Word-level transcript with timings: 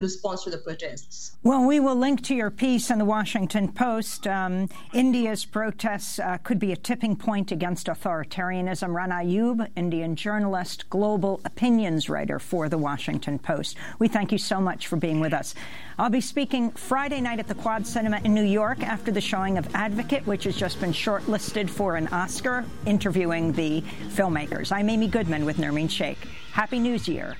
to 0.00 0.08
sponsor 0.08 0.48
the 0.48 0.56
protests. 0.56 1.36
Well, 1.42 1.66
we 1.66 1.78
will 1.78 1.94
link 1.94 2.22
to 2.22 2.34
your 2.34 2.50
piece 2.50 2.90
in 2.90 2.98
the 2.98 3.04
Washington 3.04 3.70
Post. 3.70 4.26
Um, 4.26 4.70
India's 4.94 5.44
protests 5.44 6.18
uh, 6.18 6.38
could 6.38 6.58
be 6.58 6.72
a 6.72 6.76
tipping 6.76 7.16
point 7.16 7.52
against 7.52 7.86
authoritarianism. 7.86 8.94
Rana 8.94 9.16
Ayub, 9.16 9.68
Indian 9.76 10.16
journalist, 10.16 10.88
global 10.88 11.42
opinions 11.44 12.08
writer 12.08 12.38
for 12.38 12.70
the 12.70 12.78
Washington 12.78 13.38
Post. 13.38 13.76
We 13.98 14.08
thank 14.08 14.32
you 14.32 14.38
so 14.38 14.58
much 14.58 14.86
for 14.86 14.96
being 14.96 15.20
with 15.20 15.34
us. 15.34 15.54
I'll 15.98 16.08
be 16.08 16.22
speaking 16.22 16.70
Friday 16.70 17.20
night 17.20 17.38
at 17.38 17.46
the 17.46 17.54
Quad 17.54 17.86
Cinema 17.86 18.22
in 18.24 18.32
New 18.32 18.42
York 18.42 18.82
after 18.82 19.12
the 19.12 19.20
showing 19.20 19.58
of 19.58 19.68
Advocate, 19.74 20.26
which 20.26 20.44
has 20.44 20.56
just 20.56 20.80
been 20.80 20.92
shortlisted 20.92 21.68
for 21.68 21.96
an 21.96 22.08
Oscar, 22.08 22.64
interviewing 22.86 23.52
the 23.52 23.82
filmmakers. 24.16 24.72
I'm 24.72 24.88
Amy 24.88 25.08
Goodman 25.08 25.44
with 25.44 25.58
Nermeen 25.58 25.90
Shaikh. 25.90 26.26
Happy 26.52 26.78
New 26.78 26.94
Year. 27.04 27.36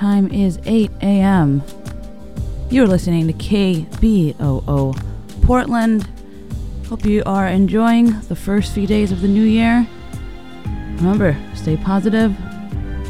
Time 0.00 0.32
is 0.32 0.58
8 0.64 0.90
a.m. 1.02 1.62
You're 2.70 2.86
listening 2.86 3.26
to 3.26 3.34
KBOO 3.34 4.98
Portland. 5.42 6.08
Hope 6.88 7.04
you 7.04 7.22
are 7.26 7.46
enjoying 7.46 8.18
the 8.22 8.34
first 8.34 8.72
few 8.72 8.86
days 8.86 9.12
of 9.12 9.20
the 9.20 9.28
new 9.28 9.44
year. 9.44 9.86
Remember, 10.96 11.36
stay 11.54 11.76
positive. 11.76 12.34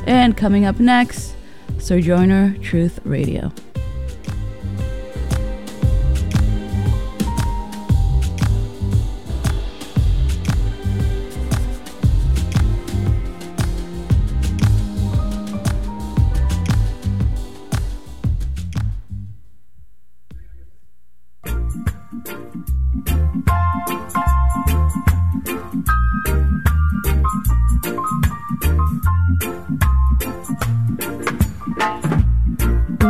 And 0.09 0.37
coming 0.37 0.65
up 0.65 0.81
next, 0.81 1.37
Sojourner 1.79 2.57
Truth 2.61 2.99
Radio. 3.05 3.53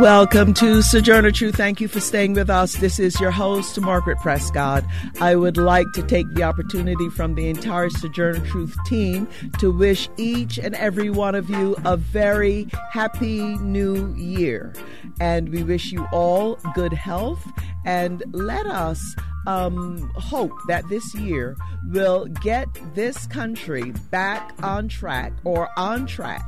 Welcome 0.01 0.55
to 0.55 0.81
Sojourner 0.81 1.29
Truth. 1.29 1.57
Thank 1.57 1.79
you 1.79 1.87
for 1.87 1.99
staying 1.99 2.33
with 2.33 2.49
us. 2.49 2.77
This 2.77 2.97
is 2.97 3.19
your 3.19 3.29
host, 3.29 3.79
Margaret 3.79 4.17
Prescod. 4.17 4.83
I 5.21 5.35
would 5.35 5.57
like 5.57 5.85
to 5.93 6.01
take 6.01 6.25
the 6.33 6.41
opportunity 6.41 7.07
from 7.11 7.35
the 7.35 7.47
entire 7.47 7.91
Sojourner 7.91 8.39
Truth 8.39 8.75
team 8.87 9.27
to 9.59 9.71
wish 9.71 10.09
each 10.17 10.57
and 10.57 10.73
every 10.73 11.11
one 11.11 11.35
of 11.35 11.51
you 11.51 11.75
a 11.85 11.97
very 11.97 12.67
happy 12.89 13.41
new 13.59 14.11
year. 14.15 14.73
And 15.19 15.49
we 15.49 15.61
wish 15.61 15.91
you 15.91 16.07
all 16.11 16.55
good 16.73 16.93
health 16.93 17.47
and 17.85 18.23
let 18.31 18.65
us 18.65 19.15
um, 19.47 20.11
hope 20.15 20.53
that 20.67 20.87
this 20.89 21.15
year 21.15 21.55
will 21.89 22.25
get 22.25 22.67
this 22.95 23.27
country 23.27 23.91
back 24.09 24.53
on 24.63 24.87
track 24.87 25.33
or 25.43 25.69
on 25.77 26.05
track 26.05 26.45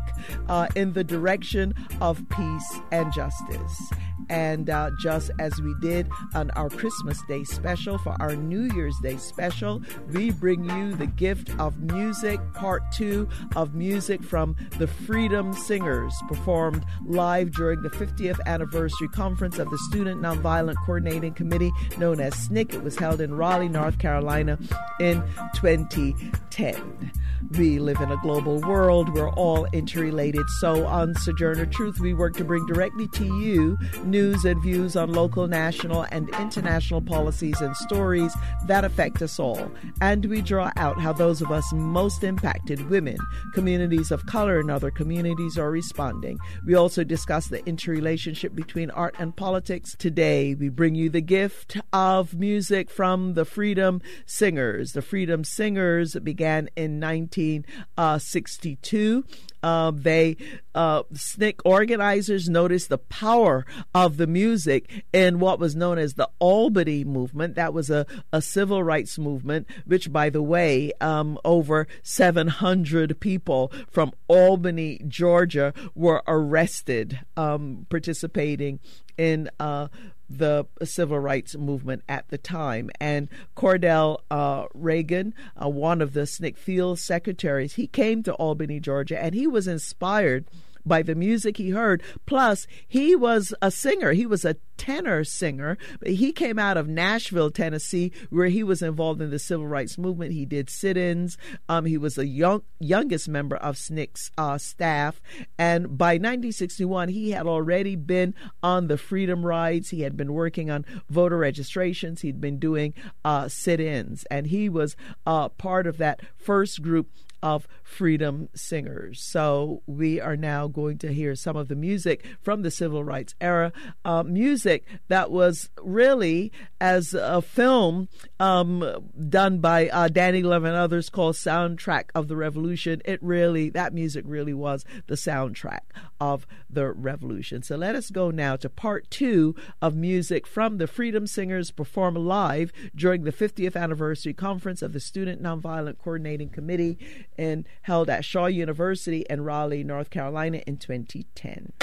uh, 0.48 0.68
in 0.76 0.94
the 0.94 1.04
direction 1.04 1.74
of 2.02 2.22
peace 2.30 2.80
and 2.92 3.12
justice. 3.14 3.92
And 4.30 4.70
uh, 4.70 4.92
just 5.02 5.32
as 5.40 5.62
we 5.62 5.74
did 5.82 6.10
on 6.34 6.52
our 6.52 6.70
Christmas 6.70 7.22
Day 7.28 7.44
special, 7.44 7.98
for 7.98 8.16
our 8.22 8.36
New 8.36 8.74
Year's 8.76 8.98
Day 9.02 9.18
special, 9.18 9.82
we 10.12 10.32
bring 10.32 10.64
you 10.64 10.96
the 10.96 11.08
gift 11.08 11.50
of 11.60 11.80
music, 11.80 12.40
part 12.54 12.84
two 12.92 13.28
of 13.56 13.74
music 13.74 14.24
from 14.24 14.56
the 14.80 14.88
Freedom 14.88 15.54
Singers, 15.54 16.14
performed 16.28 16.86
live 17.06 17.52
during 17.52 17.82
the 17.82 17.90
50th 17.90 18.40
anniversary 18.46 19.08
conference 19.10 19.60
of 19.60 19.70
the 19.70 19.78
Student 19.90 20.22
Nonviolent 20.22 20.76
Coordinating 20.86 21.34
Committee, 21.34 21.72
known 21.98 22.20
as 22.20 22.34
SNCC. 22.34 22.74
It 22.74 22.84
was 22.84 22.98
held 22.98 23.22
in 23.22 23.34
Raleigh, 23.34 23.70
North 23.70 24.00
Carolina 24.00 24.58
in 25.00 25.24
2010. 25.56 27.12
We 27.58 27.80
live 27.80 28.00
in 28.00 28.12
a 28.12 28.18
global 28.18 28.60
world. 28.62 29.14
We're 29.14 29.32
all 29.32 29.66
interrelated. 29.74 30.48
So, 30.60 30.86
on 30.86 31.14
Sojourner 31.16 31.66
Truth, 31.68 32.00
we 32.00 32.14
work 32.14 32.36
to 32.38 32.44
bring 32.44 32.66
directly 32.66 33.08
to 33.10 33.26
you 33.26 33.78
news 34.14 34.46
and 34.46 34.62
views 34.62 34.96
on 34.96 35.12
local, 35.12 35.48
national, 35.48 36.04
and 36.12 36.30
international 36.36 37.02
policies 37.02 37.60
and 37.62 37.76
stories 37.76 38.32
that 38.68 38.86
affect 38.86 39.24
us 39.24 39.40
all. 39.40 39.72
And 40.02 40.24
we 40.26 40.44
draw 40.44 40.72
out 40.78 41.02
how 41.02 41.14
those 41.14 41.42
of 41.42 41.52
us 41.52 41.74
most 41.74 42.24
impacted, 42.24 42.92
women, 42.92 43.18
communities 43.56 44.12
of 44.12 44.28
color, 44.28 44.60
and 44.60 44.70
other 44.70 44.92
communities 44.92 45.58
are 45.58 45.72
responding. 45.72 46.38
We 46.64 46.76
also 46.76 47.04
discuss 47.04 47.48
the 47.48 47.66
interrelationship 47.66 48.54
between 48.54 48.92
art 48.92 49.16
and 49.18 49.36
politics. 49.36 49.96
Today, 49.98 50.54
we 50.54 50.70
bring 50.70 50.94
you 50.94 51.10
the 51.10 51.20
gift 51.20 51.78
of 51.92 52.36
music 52.36 52.92
from 52.92 53.34
the 53.34 53.46
Freedom 53.46 54.00
Singers. 54.28 54.94
The 54.94 55.02
Freedom 55.02 55.44
Singers 55.44 56.16
began 56.22 56.70
in 56.76 57.00
1962. 57.00 59.24
Uh, 59.64 59.92
they 59.92 60.38
uh, 60.76 61.04
SNCC 61.14 61.60
organizers 61.66 62.50
noticed 62.50 62.90
the 62.90 62.98
power 62.98 63.66
of 63.96 64.18
the 64.18 64.28
music 64.28 65.06
in 65.14 65.40
what 65.40 65.60
was 65.60 65.76
known 65.76 65.98
as 65.98 66.16
the 66.16 66.30
Albany 66.40 67.04
movement. 67.04 67.56
That 67.56 67.74
was 67.74 67.90
a, 67.90 68.06
a 68.32 68.42
civil 68.42 68.84
rights 68.84 69.18
movement, 69.18 69.68
which, 69.86 70.12
by 70.12 70.30
the 70.30 70.42
way, 70.42 70.92
um, 71.00 71.40
over 71.46 71.88
700 72.02 73.20
people 73.20 73.72
from 73.90 74.12
Albany, 74.28 75.02
Georgia, 75.08 75.74
were 75.96 76.24
arrested 76.28 77.20
um, 77.38 77.86
participating 77.90 78.80
in 79.18 79.50
uh, 79.60 79.88
the 80.30 80.66
civil 80.84 81.20
rights 81.20 81.56
movement 81.56 82.04
at 82.08 82.28
the 82.30 82.38
time. 82.38 82.90
And 83.00 83.30
Cordell 83.56 84.20
uh, 84.32 84.68
Reagon, 84.70 85.34
uh, 85.62 85.70
one 85.70 86.02
of 86.02 86.14
the 86.14 86.22
SNCC 86.22 86.58
field 86.58 87.00
secretaries, 87.00 87.74
he 87.76 87.88
came 87.88 88.24
to 88.24 88.34
Albany, 88.34 88.80
Georgia, 88.80 89.22
and 89.22 89.36
he 89.36 89.48
was 89.48 89.68
inspired 89.68 90.46
by 90.86 91.02
the 91.02 91.16
music 91.16 91.58
he 91.58 91.70
heard. 91.70 92.04
Plus, 92.26 92.68
he 92.88 93.16
was 93.16 93.54
a 93.62 93.72
singer. 93.72 94.12
He 94.14 94.26
was 94.26 94.46
a 94.46 94.56
tenor 94.78 95.24
singer. 95.24 95.78
He 96.06 96.32
came 96.32 96.60
out 96.60 96.78
of 96.78 96.88
Nashville, 96.88 97.52
Tennessee, 97.52 98.12
where 98.30 98.48
he 98.48 98.64
was 98.64 98.82
involved 98.82 99.22
in 99.22 99.30
the 99.30 99.40
civil 99.40 99.68
rights 99.68 99.98
movement. 99.98 100.34
He 100.34 100.46
did 100.46 100.70
sit-ins. 100.70 101.38
Um, 101.70 101.86
he 101.86 101.98
was 101.98 102.16
the 102.16 102.28
young 102.28 102.64
youngest 102.80 103.30
member 103.30 103.56
of 103.56 103.76
SNCC's 103.76 104.32
uh, 104.38 104.58
staff, 104.58 105.22
and 105.58 105.98
by 105.98 106.14
1961, 106.14 107.10
he 107.10 107.32
had 107.32 107.48
already 107.48 107.96
been 107.96 108.34
on 108.62 108.88
the 108.88 108.98
freedom 108.98 109.46
rides. 109.46 109.90
He 109.90 110.02
had 110.02 110.18
been 110.18 110.34
working 110.34 110.70
on 110.70 110.86
voter 111.10 111.38
registrations. 111.38 112.22
He'd 112.22 112.42
been 112.42 112.60
doing 112.60 112.94
uh, 113.24 113.48
sit-ins, 113.48 114.26
and 114.26 114.48
he 114.48 114.70
was 114.70 114.96
uh, 115.26 115.50
part 115.50 115.88
of 115.88 115.98
that 115.98 116.22
first 116.36 116.82
group 116.82 117.10
of 117.44 117.68
freedom 117.84 118.48
singers. 118.56 119.22
So 119.22 119.84
we 119.86 120.20
are 120.20 120.38
now 120.38 120.68
going 120.68 120.98
to 121.00 121.14
hear 121.14 121.36
some 121.36 121.58
of 121.58 121.68
the 121.68 121.76
music 121.76 122.26
from 122.42 122.62
the 122.62 122.72
civil 122.72 123.04
rights 123.04 123.36
era, 123.42 123.74
uh, 124.06 124.24
music 124.24 124.86
that 125.10 125.30
was 125.30 125.70
really 125.82 126.54
as 126.80 127.14
a 127.14 127.42
film 127.42 128.08
um, 128.40 129.12
done 129.30 129.60
by 129.60 129.90
uh, 129.90 130.08
Danny 130.08 130.42
Love 130.42 130.64
and 130.64 130.76
others 130.76 131.10
called 131.10 131.36
Soundtrack 131.36 132.06
of 132.16 132.30
the 132.30 132.38
Revolution. 132.38 133.02
It 133.04 133.22
really, 133.22 133.70
that 133.72 133.94
music 133.94 134.24
really 134.26 134.54
was 134.54 134.86
the 135.08 135.16
soundtrack 135.16 135.82
of 136.22 136.48
the 136.70 136.92
revolution. 136.92 137.62
So 137.62 137.76
let 137.76 137.96
us 137.96 138.10
go 138.10 138.32
now 138.32 138.56
to 138.56 138.70
part 138.70 139.12
two 139.12 139.54
of 139.82 139.96
music 139.96 140.48
from 140.48 140.78
the 140.78 140.88
Freedom 140.88 141.28
Singers 141.28 141.72
perform 141.72 142.16
live 142.16 142.72
during 142.96 143.26
the 143.26 143.34
50th 143.34 143.76
anniversary 143.76 144.34
conference 144.34 144.82
of 144.82 144.94
the 144.94 145.02
Student 145.02 145.44
Nonviolent 145.44 145.98
Coordinating 145.98 146.48
Committee 146.48 146.98
and 147.38 147.68
held 147.84 148.10
at 148.10 148.26
Shaw 148.26 148.46
University 148.46 149.26
in 149.30 149.44
Raleigh, 149.44 149.84
North 149.84 150.10
Carolina 150.10 150.62
in 150.68 150.78
2010. 150.78 151.74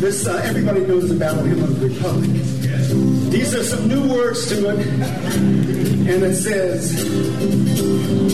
This, 0.00 0.26
uh, 0.26 0.40
everybody 0.44 0.80
knows 0.80 1.10
about 1.10 1.44
hymn 1.44 1.62
of 1.62 1.80
the 1.80 1.88
Republic. 1.88 2.30
These 3.34 3.52
are 3.56 3.64
some 3.64 3.88
new 3.88 4.14
words 4.14 4.46
to 4.46 4.70
it. 4.70 4.86
And 6.06 6.22
it 6.22 6.36
says, 6.36 7.04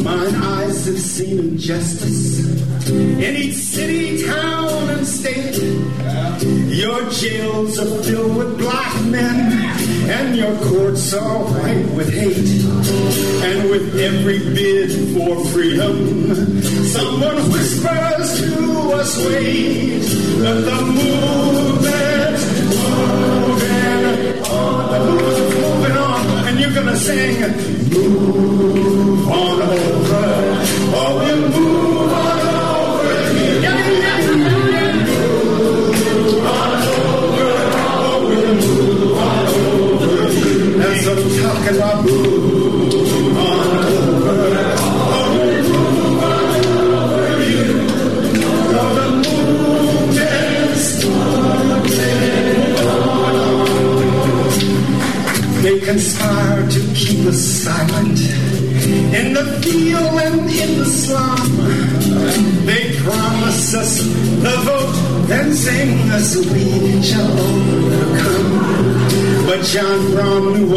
Mine 0.05 0.35
eyes 0.35 0.85
have 0.85 0.99
seen 0.99 1.39
injustice 1.39 2.47
in 2.91 3.37
each 3.37 3.55
city, 3.55 4.27
town, 4.27 4.91
and 4.91 5.07
state. 5.07 5.57
Your 6.77 7.09
jails 7.09 7.79
are 7.79 8.03
filled 8.03 8.37
with 8.37 8.59
black 8.59 9.03
men, 9.07 9.81
and 10.11 10.37
your 10.37 10.55
courts 10.69 11.15
are 11.15 11.45
white 11.45 11.87
with 11.97 12.13
hate. 12.13 12.37
And 13.43 13.71
with 13.71 13.99
every 13.99 14.39
bid 14.55 15.17
for 15.17 15.43
freedom, 15.47 16.63
someone 16.63 17.37
whispers 17.51 18.39
to 18.43 18.93
us, 18.93 19.17
wait, 19.25 20.01
that 20.41 20.61
the 20.67 20.83
moving 20.83 21.80
on. 24.53 24.91
The 24.91 24.99
movement's 25.11 25.55
moving 25.55 25.97
on, 25.97 26.49
and 26.49 26.61
you're 26.61 26.75
gonna 26.75 26.97
sing, 26.97 27.41
move 27.91 29.29
on 29.29 29.90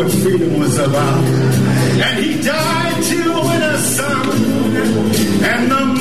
what 0.04 0.12
freedom 0.12 0.60
was 0.60 0.78
about, 0.78 1.24
and 1.24 2.20
he 2.20 2.42
died 2.42 3.04
to 3.04 3.18
win 3.48 3.62
us 3.62 3.96
some. 3.96 4.30
And 5.44 5.72
the 5.72 5.78
on. 5.78 5.94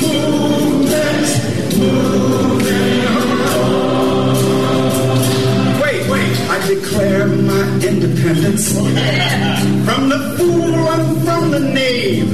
Wait, 5.81 6.09
wait, 6.09 6.37
I 6.49 6.67
declare 6.67 7.27
my 7.27 7.63
independence 7.87 8.73
from 8.73 10.09
the 10.09 10.35
fool 10.37 10.73
and 10.95 11.23
from 11.23 11.51
the 11.51 11.59
knave. 11.59 12.29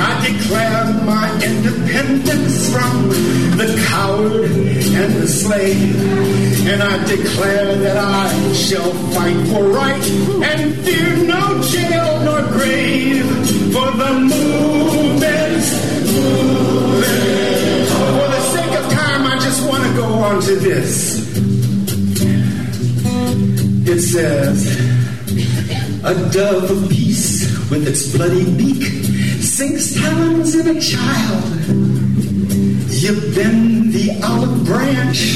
I 0.00 0.12
declare 0.26 0.84
my 1.04 1.30
independence 1.42 2.70
from 2.72 3.08
the 3.58 3.84
coward 3.88 4.50
and 4.50 5.14
the 5.22 5.28
slave. 5.28 6.23
And 6.66 6.82
I 6.82 7.04
declare 7.04 7.76
that 7.76 7.96
I 7.98 8.52
shall 8.54 8.90
fight 9.12 9.36
for 9.48 9.64
right 9.64 10.02
and 10.48 10.74
fear 10.84 11.16
no 11.26 11.60
jail 11.62 12.24
nor 12.24 12.40
grave. 12.52 13.26
For 13.74 13.90
the 13.92 14.12
movement's 14.32 15.68
moving. 16.14 17.34
For 17.92 18.26
the 18.34 18.40
sake 18.54 18.74
of 18.80 18.92
time, 18.92 19.26
I 19.26 19.38
just 19.40 19.68
want 19.68 19.84
to 19.84 19.92
go 19.94 20.06
on 20.06 20.40
to 20.40 20.54
this. 20.56 21.24
It 23.86 24.00
says, 24.00 24.58
A 26.02 26.14
dove 26.32 26.70
of 26.70 26.88
peace 26.88 27.44
with 27.68 27.86
its 27.86 28.16
bloody 28.16 28.50
beak 28.56 28.82
sinks 29.42 29.94
talons 30.00 30.54
in 30.54 30.76
a 30.76 30.80
child. 30.80 31.44
You 32.88 33.12
bend 33.34 33.64
the 33.64 33.73
olive 33.73 33.73
branch 34.64 35.34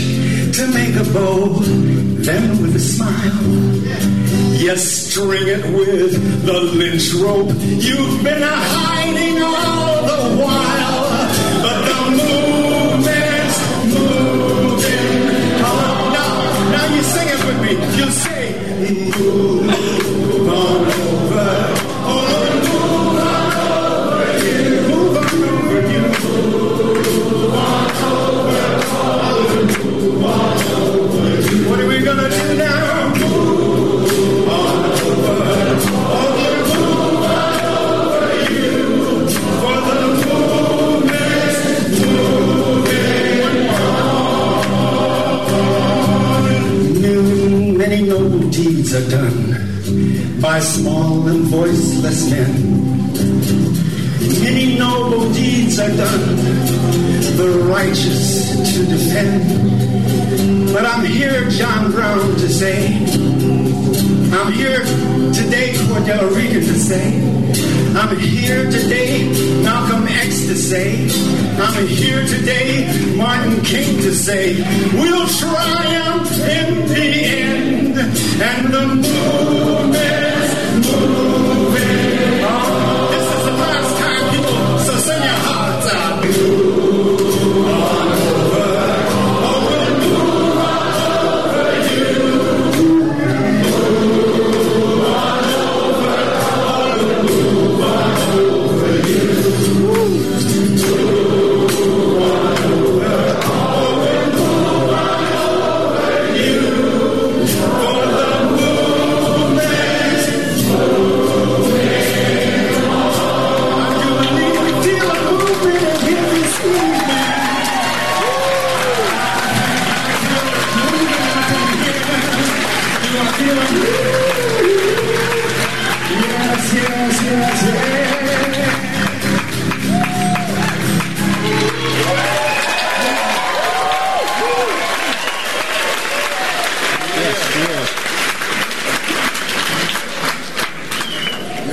to 0.57 0.67
make 0.73 0.97
a 0.97 1.05
bow, 1.13 1.61
then 1.61 2.63
with 2.63 2.75
a 2.75 2.79
smile. 2.79 3.59
You 4.59 4.77
string 4.77 5.49
it 5.49 5.65
with 5.73 6.45
the 6.45 6.61
lynch 6.61 7.13
rope. 7.15 7.53
You've 7.59 8.25
been 8.25 8.43
hiding 8.43 9.43
all 9.43 10.03
the 10.07 10.43
while, 10.43 10.78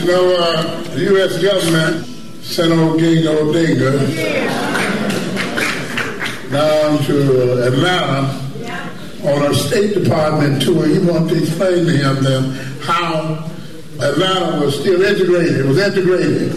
You 0.05 0.11
know, 0.11 0.35
uh, 0.37 0.83
the 0.93 0.99
U.S. 1.01 1.41
government 1.41 2.05
sent 2.45 2.71
Oginga 2.71 3.41
Odinga 3.41 3.91
down 6.51 7.03
to 7.05 7.65
Atlanta 7.65 8.29
on 9.23 9.51
a 9.51 9.53
State 9.55 9.95
Department 9.95 10.61
tour. 10.61 10.85
He 10.85 10.99
wanted 10.99 11.29
to 11.29 11.41
explain 11.41 11.85
to 11.87 11.91
him 11.91 12.23
then 12.23 12.51
how 12.81 13.49
Atlanta 13.99 14.63
was 14.63 14.79
still 14.79 15.01
integrated. 15.01 15.61
It 15.61 15.65
was 15.65 15.79
integrated. 15.79 16.53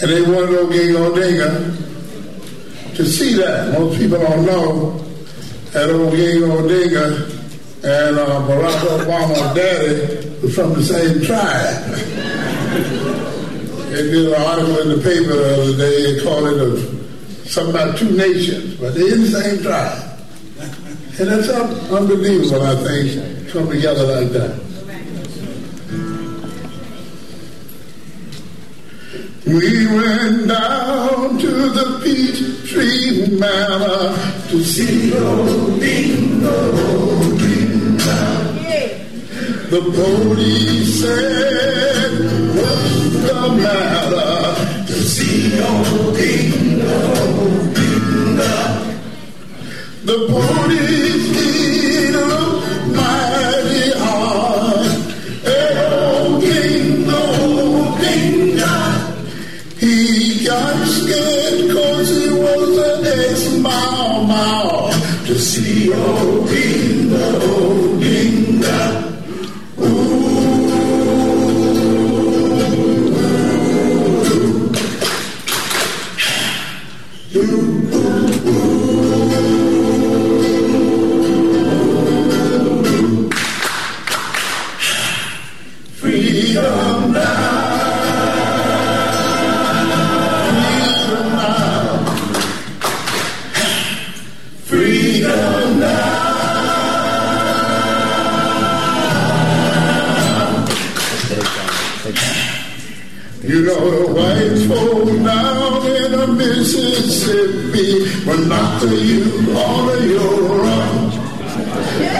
And 0.00 0.08
they 0.12 0.22
wanted 0.22 0.50
Oginga 0.50 1.10
Odinga 1.10 2.94
to 2.94 3.04
see 3.04 3.34
that. 3.38 3.72
Most 3.76 3.98
people 3.98 4.20
don't 4.20 4.46
know 4.46 4.98
that 5.72 5.88
Oginga 5.88 6.48
Odinga 6.62 7.28
and 7.82 8.18
uh, 8.20 8.40
Barack 8.46 8.78
Obama's 9.00 9.52
daddy 9.56 10.28
was 10.42 10.54
from 10.54 10.74
the 10.74 10.84
same 10.84 11.24
tribe. 11.24 12.44
they 13.98 14.10
did 14.12 14.28
an 14.28 14.40
article 14.40 14.78
in 14.78 14.88
the 14.90 15.02
paper 15.02 15.34
the 15.34 15.60
other 15.60 15.76
day, 15.76 16.22
called 16.22 16.46
it 16.46 17.48
something 17.48 17.74
about 17.74 17.98
two 17.98 18.16
nations, 18.16 18.76
but 18.76 18.94
they're 18.94 19.12
in 19.12 19.22
the 19.22 19.28
same 19.28 19.60
tribe. 19.60 20.20
And 21.18 21.28
that's 21.28 21.48
unbelievable, 21.48 22.62
I 22.62 22.76
think, 22.76 23.48
come 23.48 23.68
together 23.68 24.04
like 24.06 24.28
that. 24.28 24.68
We 29.46 29.86
went 29.86 30.46
down 30.46 31.38
to 31.38 31.50
the 31.70 32.00
peach 32.04 32.70
tree 32.70 33.26
manor 33.36 34.14
to 34.50 34.62
see 34.62 35.10
the 35.10 35.26
old 35.26 35.80
Dingo 35.80 36.72
The 39.70 39.80
police 39.80 41.00
said, 41.00 42.37
the 43.26 43.48
matter? 43.62 44.86
To 44.86 44.94
see 44.94 45.60
old 45.60 46.16
Dingo 46.16 46.98
The 50.04 50.16
police 50.28 51.87
Mississippi 106.68 108.04
will 108.26 108.44
knock 108.44 108.82
to 108.82 108.90
you 108.94 109.56
all 109.56 109.88
of 109.88 110.04
your 110.04 110.64
own. 110.66 111.12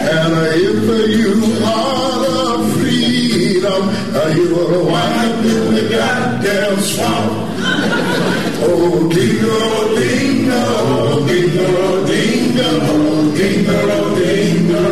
And 0.09 0.33
if 0.57 0.89
you 1.21 1.35
are 1.67 2.17
the 2.25 2.41
freedom, 2.73 3.83
uh, 4.17 4.29
you 4.35 4.49
will 4.55 4.87
wind 4.87 5.45
in 5.45 5.75
the 5.75 5.85
goddamn 5.91 6.81
swamp. 6.81 7.33
Oh, 8.65 9.07
dingo, 9.13 9.61
dingo, 10.01 10.65
dingo, 11.27 12.07
dingo, 12.07 12.89
dingo, 13.37 13.79
dingo, 14.17 14.83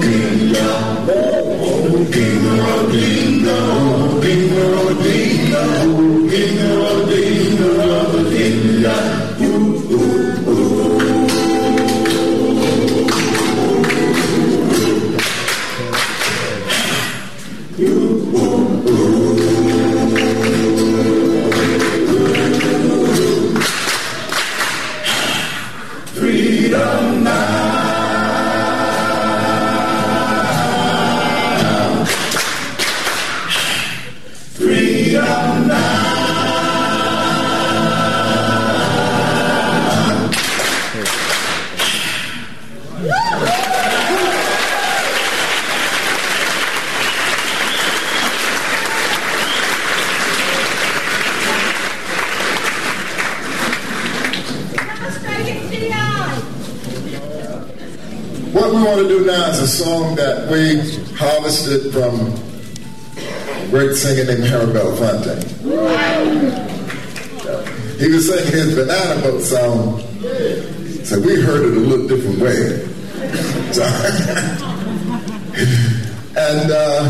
dingo, 0.00 0.64
oh, 1.60 2.08
dingo, 2.10 2.88
dingo, 2.88 3.60
dingo, 4.22 4.94
dingo. 5.02 5.93
Singer 64.04 64.24
named 64.26 64.44
Harry 64.44 64.66
Belafonte. 64.66 65.32
He 67.98 68.06
was 68.12 68.28
singing 68.28 68.52
his 68.52 68.74
Banana 68.74 69.22
Boat 69.22 69.40
song, 69.40 70.00
so 71.04 71.18
we 71.20 71.40
heard 71.40 71.64
it 71.64 71.74
a 71.74 71.80
little 71.80 72.06
different 72.06 72.38
way. 72.38 72.84
So, 73.72 73.82
and 76.36 76.70
uh, 76.70 77.00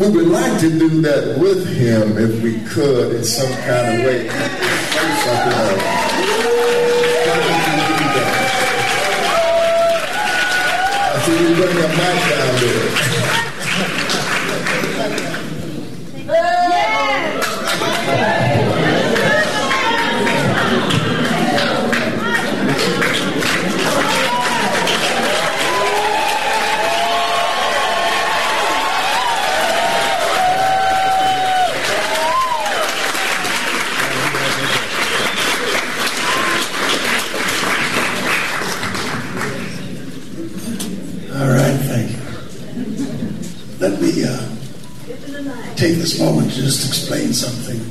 we 0.00 0.10
would 0.10 0.26
like 0.26 0.58
to 0.58 0.76
do 0.76 1.02
that 1.02 1.38
with 1.38 1.68
him 1.68 2.18
if 2.18 2.42
we 2.42 2.58
could 2.74 3.14
in 3.14 3.22
some 3.22 3.52
kind 3.62 3.94
of 3.94 4.06
way. 4.06 4.28
Something 11.22 11.46
you 11.46 11.54
bring 11.54 11.76
your 11.76 11.88
mic 11.90 12.18
down 12.26 12.54
there. 12.60 13.27
Explain 47.08 47.32
something 47.32 47.87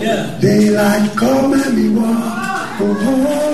Yeah. 0.00 0.38
Daylight, 0.40 1.16
come 1.16 1.52
and 1.52 1.76
me 1.76 1.88
walk. 1.90 2.80
Oh, 2.80 2.96
oh. 3.00 3.26
oh. 3.28 3.49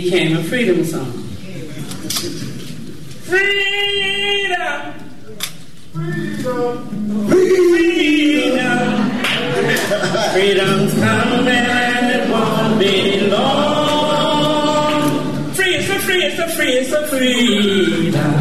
became 0.00 0.36
a 0.36 0.42
freedom 0.44 0.84
song. 0.84 1.10
Freedom! 3.24 4.92
Freedom! 5.92 7.28
Freedom! 7.28 9.06
Freedom's 10.32 10.92
coming 10.94 11.48
and 11.48 12.06
it 12.14 12.28
won't 12.30 12.78
be 12.78 13.26
long. 13.30 15.02
Free, 15.54 15.80
so 15.80 15.98
free, 16.00 16.30
so 16.36 16.46
free, 16.48 16.84
so 16.84 17.02
a 17.02 17.06
freedom. 17.06 18.34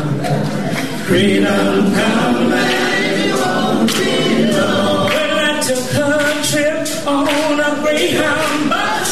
Freedom 1.07 1.93
come 1.95 2.51
and 2.51 3.15
it 3.21 3.33
won't 3.33 3.89
be 3.95 4.51
long. 4.51 5.07
Well, 5.07 5.35
let 5.37 5.63
your 5.69 5.83
country 5.95 6.67
on 7.07 7.59
a 7.61 7.81
greyhound 7.81 8.69
bus. 8.69 9.09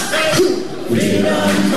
Freedom 0.90 1.73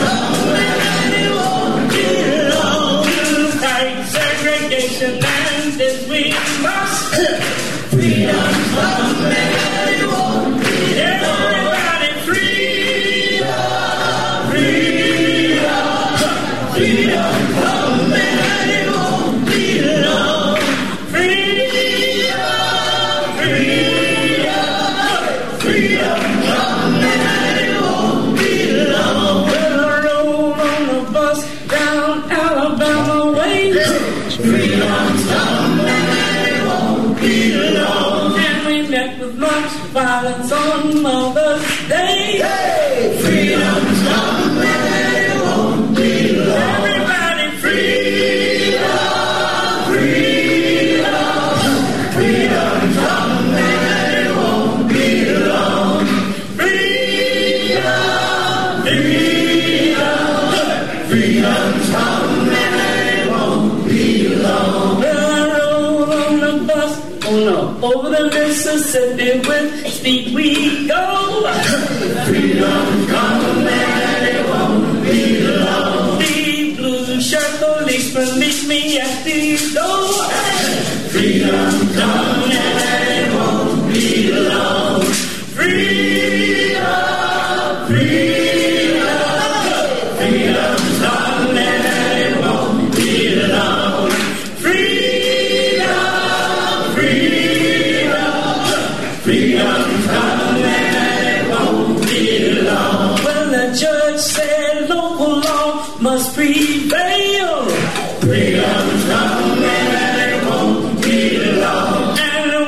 Freedom 81.09 81.95
comes. 81.95 82.36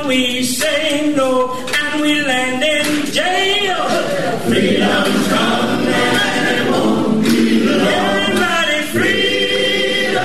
we 0.09 0.43
say 0.43 1.13
no, 1.15 1.53
and 1.53 2.01
we 2.01 2.23
land 2.23 2.65
in 2.65 3.13
jail. 3.13 3.85
Freedom's 4.49 5.29
coming 5.29 5.93
and 5.93 6.49
it 6.57 6.65
won't 6.71 7.23
be 7.23 7.67
long. 7.67 7.87
Everybody 7.87 8.81
freedom, 8.95 10.25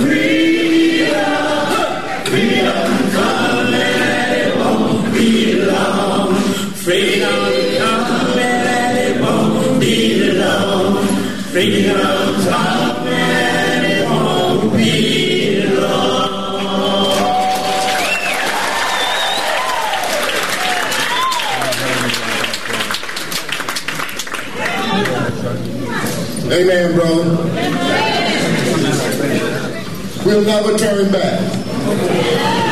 freedom, 0.00 1.12
freedom's 2.30 3.12
coming 3.14 3.74
and 3.74 4.32
it 4.40 4.50
won't 4.56 5.12
be 5.12 5.28
long. 5.60 6.34
Freedom's 6.84 7.78
coming 7.78 8.64
and 8.80 8.96
it 8.98 9.14
won't 9.20 9.78
be 9.78 10.32
long. 10.32 11.06
Freedom. 11.52 12.19
Amen, 26.60 26.94
brother. 26.94 27.24
We'll 30.26 30.44
never 30.44 30.76
turn 30.76 31.10
back. 31.10 32.69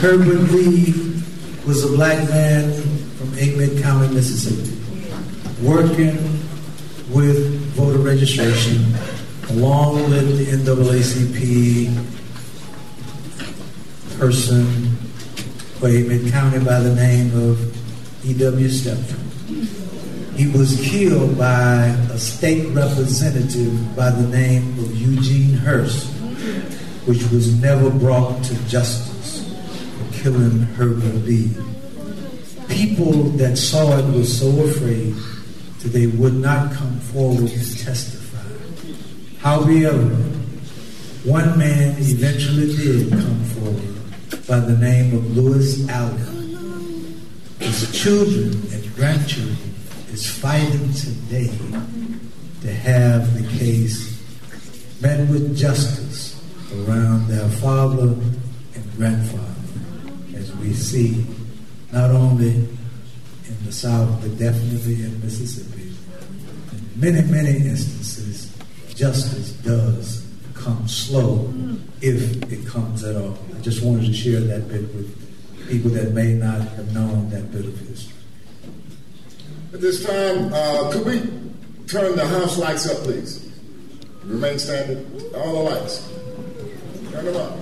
Herbert 0.00 0.50
Lee 0.52 0.94
was 1.66 1.84
a 1.84 1.88
black 1.88 2.28
man 2.30 2.72
from 3.18 3.38
Englewood 3.38 3.82
County, 3.82 4.14
Mississippi, 4.14 4.76
working 5.62 6.16
with 7.10 7.60
voter 7.74 7.98
registration 7.98 8.94
along 9.50 10.08
with 10.10 10.38
the 10.38 10.46
NAACP 10.56 11.94
person 14.18 14.64
for 15.78 15.88
Englewood 15.88 16.32
County 16.32 16.64
by 16.64 16.80
the 16.80 16.94
name 16.94 17.34
of 17.50 18.26
E.W. 18.26 18.68
Steptoe. 18.68 19.16
He 20.36 20.46
was 20.48 20.80
killed 20.82 21.36
by 21.36 21.86
a 22.10 22.18
state 22.18 22.68
representative 22.74 23.94
by 23.94 24.10
the 24.10 24.26
name 24.28 24.78
of 24.78 24.96
Eugene 24.96 25.52
Hurst, 25.52 26.09
which 27.06 27.22
was 27.30 27.54
never 27.60 27.90
brought 27.90 28.42
to 28.44 28.54
justice 28.68 29.48
for 29.96 30.22
killing 30.22 30.60
Herbert 30.76 31.14
Lee. 31.24 31.50
People 32.68 33.12
that 33.40 33.56
saw 33.56 33.98
it 33.98 34.14
were 34.14 34.24
so 34.24 34.48
afraid 34.64 35.14
that 35.80 35.88
they 35.88 36.06
would 36.06 36.34
not 36.34 36.72
come 36.72 37.00
forward 37.00 37.48
to 37.48 37.78
testify. 37.78 38.46
However, 39.40 40.14
one 41.24 41.58
man 41.58 41.96
eventually 41.98 42.76
did 42.76 43.10
come 43.10 43.44
forward 43.44 44.46
by 44.46 44.60
the 44.60 44.76
name 44.76 45.16
of 45.16 45.36
Louis 45.36 45.88
Allen. 45.88 47.20
His 47.58 47.90
children 47.92 48.52
and 48.72 48.94
grandchildren 48.94 49.56
is 50.12 50.28
fighting 50.28 50.92
today 50.92 51.52
to 52.62 52.72
have 52.72 53.34
the 53.34 53.58
case 53.58 54.20
met 55.00 55.28
with 55.28 55.56
justice 55.56 56.09
around 56.88 57.28
their 57.28 57.48
father 57.48 58.08
and 58.74 58.96
grandfather, 58.96 60.36
as 60.36 60.54
we 60.56 60.72
see 60.72 61.24
not 61.92 62.10
only 62.10 62.50
in 62.50 63.56
the 63.64 63.72
South 63.72 64.20
but 64.22 64.38
definitely 64.38 65.02
in 65.02 65.20
Mississippi. 65.20 65.92
In 66.72 67.00
many, 67.00 67.22
many 67.30 67.56
instances, 67.56 68.56
justice 68.94 69.52
does 69.62 70.26
come 70.54 70.86
slow 70.86 71.52
if 72.00 72.52
it 72.52 72.66
comes 72.66 73.02
at 73.04 73.16
all. 73.16 73.38
I 73.56 73.60
just 73.60 73.82
wanted 73.82 74.06
to 74.06 74.12
share 74.12 74.40
that 74.40 74.68
bit 74.68 74.82
with 74.94 75.68
people 75.68 75.90
that 75.92 76.12
may 76.12 76.34
not 76.34 76.60
have 76.60 76.94
known 76.94 77.30
that 77.30 77.50
bit 77.52 77.64
of 77.64 77.78
history. 77.80 78.14
At 79.72 79.80
this 79.80 80.04
time, 80.04 80.52
uh, 80.52 80.90
could 80.92 81.06
we 81.06 81.20
turn 81.86 82.16
the 82.16 82.26
house 82.26 82.58
lights 82.58 82.88
up, 82.88 82.98
please? 83.04 83.48
Remain 84.24 84.58
standing. 84.58 85.06
All 85.34 85.64
the 85.64 85.70
lights. 85.70 86.08
Turn 87.10 87.24
them 87.24 87.36
up. 87.36 87.58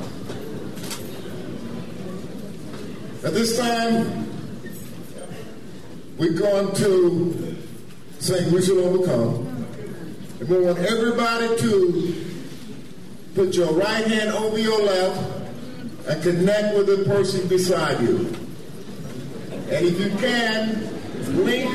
At 3.24 3.34
this 3.34 3.58
time, 3.58 4.28
we're 6.18 6.32
going 6.32 6.74
to 6.76 7.56
sing 8.18 8.52
We 8.52 8.62
Shall 8.62 8.78
Overcome. 8.80 9.66
And 10.40 10.48
we 10.48 10.60
want 10.60 10.78
everybody 10.78 11.56
to 11.58 12.24
put 13.34 13.54
your 13.54 13.72
right 13.72 14.06
hand 14.06 14.30
over 14.30 14.58
your 14.58 14.82
left 14.82 15.20
and 16.08 16.22
connect 16.22 16.76
with 16.76 16.86
the 16.86 17.04
person 17.04 17.48
beside 17.48 18.00
you. 18.02 18.34
And 19.70 19.86
if 19.86 19.98
you 19.98 20.10
can, 20.18 21.44
link 21.44 21.70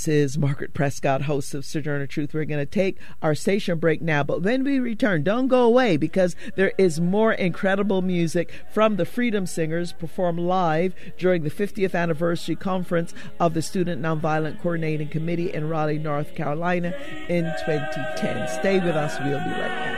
this 0.00 0.08
is 0.08 0.38
Margaret 0.38 0.72
Prescod, 0.72 1.22
host 1.22 1.52
of 1.52 1.62
Sojourner 1.62 2.06
Truth. 2.06 2.32
We're 2.32 2.46
going 2.46 2.58
to 2.58 2.64
take 2.64 2.96
our 3.20 3.34
station 3.34 3.78
break 3.78 4.00
now, 4.00 4.22
but 4.22 4.40
when 4.40 4.64
we 4.64 4.78
return, 4.78 5.22
don't 5.22 5.48
go 5.48 5.62
away 5.64 5.98
because 5.98 6.34
there 6.56 6.72
is 6.78 6.98
more 6.98 7.34
incredible 7.34 8.00
music 8.00 8.50
from 8.72 8.96
the 8.96 9.04
Freedom 9.04 9.44
Singers 9.44 9.92
performed 9.92 10.38
live 10.38 10.94
during 11.18 11.42
the 11.42 11.50
50th 11.50 11.94
anniversary 11.94 12.56
conference 12.56 13.12
of 13.38 13.52
the 13.52 13.60
Student 13.60 14.00
Nonviolent 14.00 14.62
Coordinating 14.62 15.08
Committee 15.08 15.52
in 15.52 15.68
Raleigh, 15.68 15.98
North 15.98 16.34
Carolina 16.34 16.94
in 17.28 17.44
2010. 17.66 18.48
Stay 18.48 18.80
with 18.80 18.96
us. 18.96 19.18
We'll 19.18 19.38
be 19.38 19.50
right 19.50 19.68
back. 19.68 19.89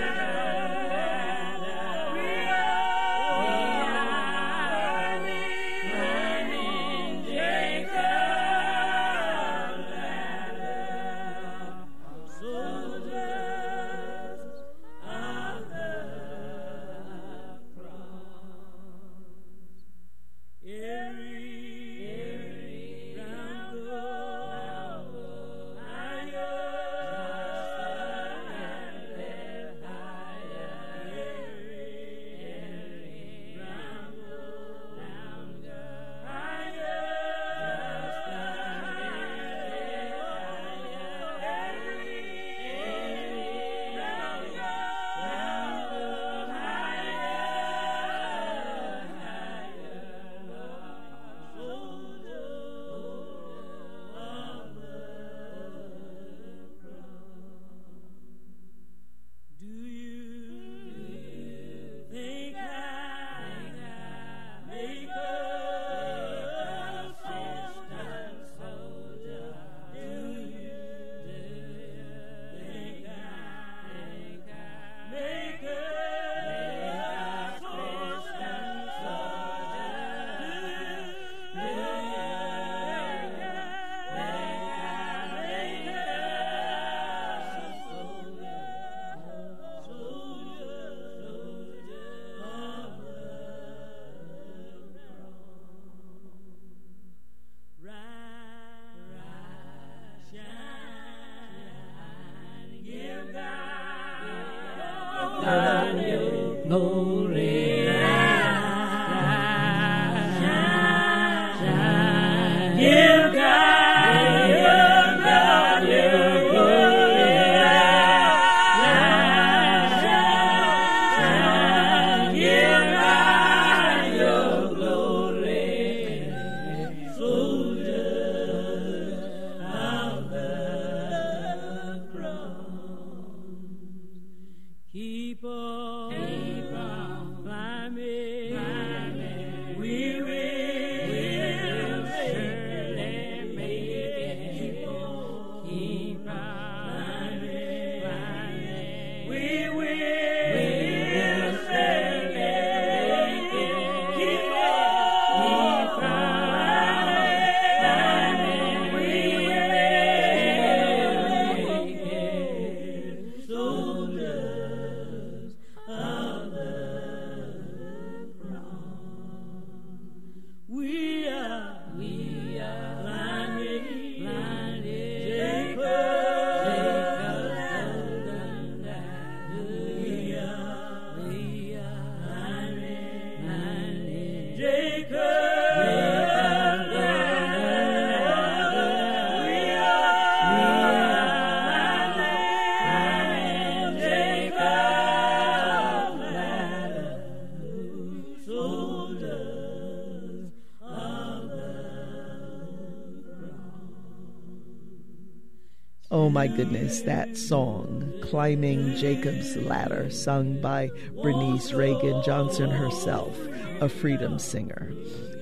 Goodness, 206.56 207.00
that 207.02 207.36
song, 207.36 208.12
Climbing 208.20 208.94
Jacob's 208.96 209.56
Ladder, 209.56 210.10
sung 210.10 210.60
by 210.60 210.90
Bernice 211.22 211.72
Reagon 211.72 212.22
Johnson 212.24 212.68
herself, 212.68 213.38
a 213.80 213.88
freedom 213.88 214.38
singer. 214.38 214.81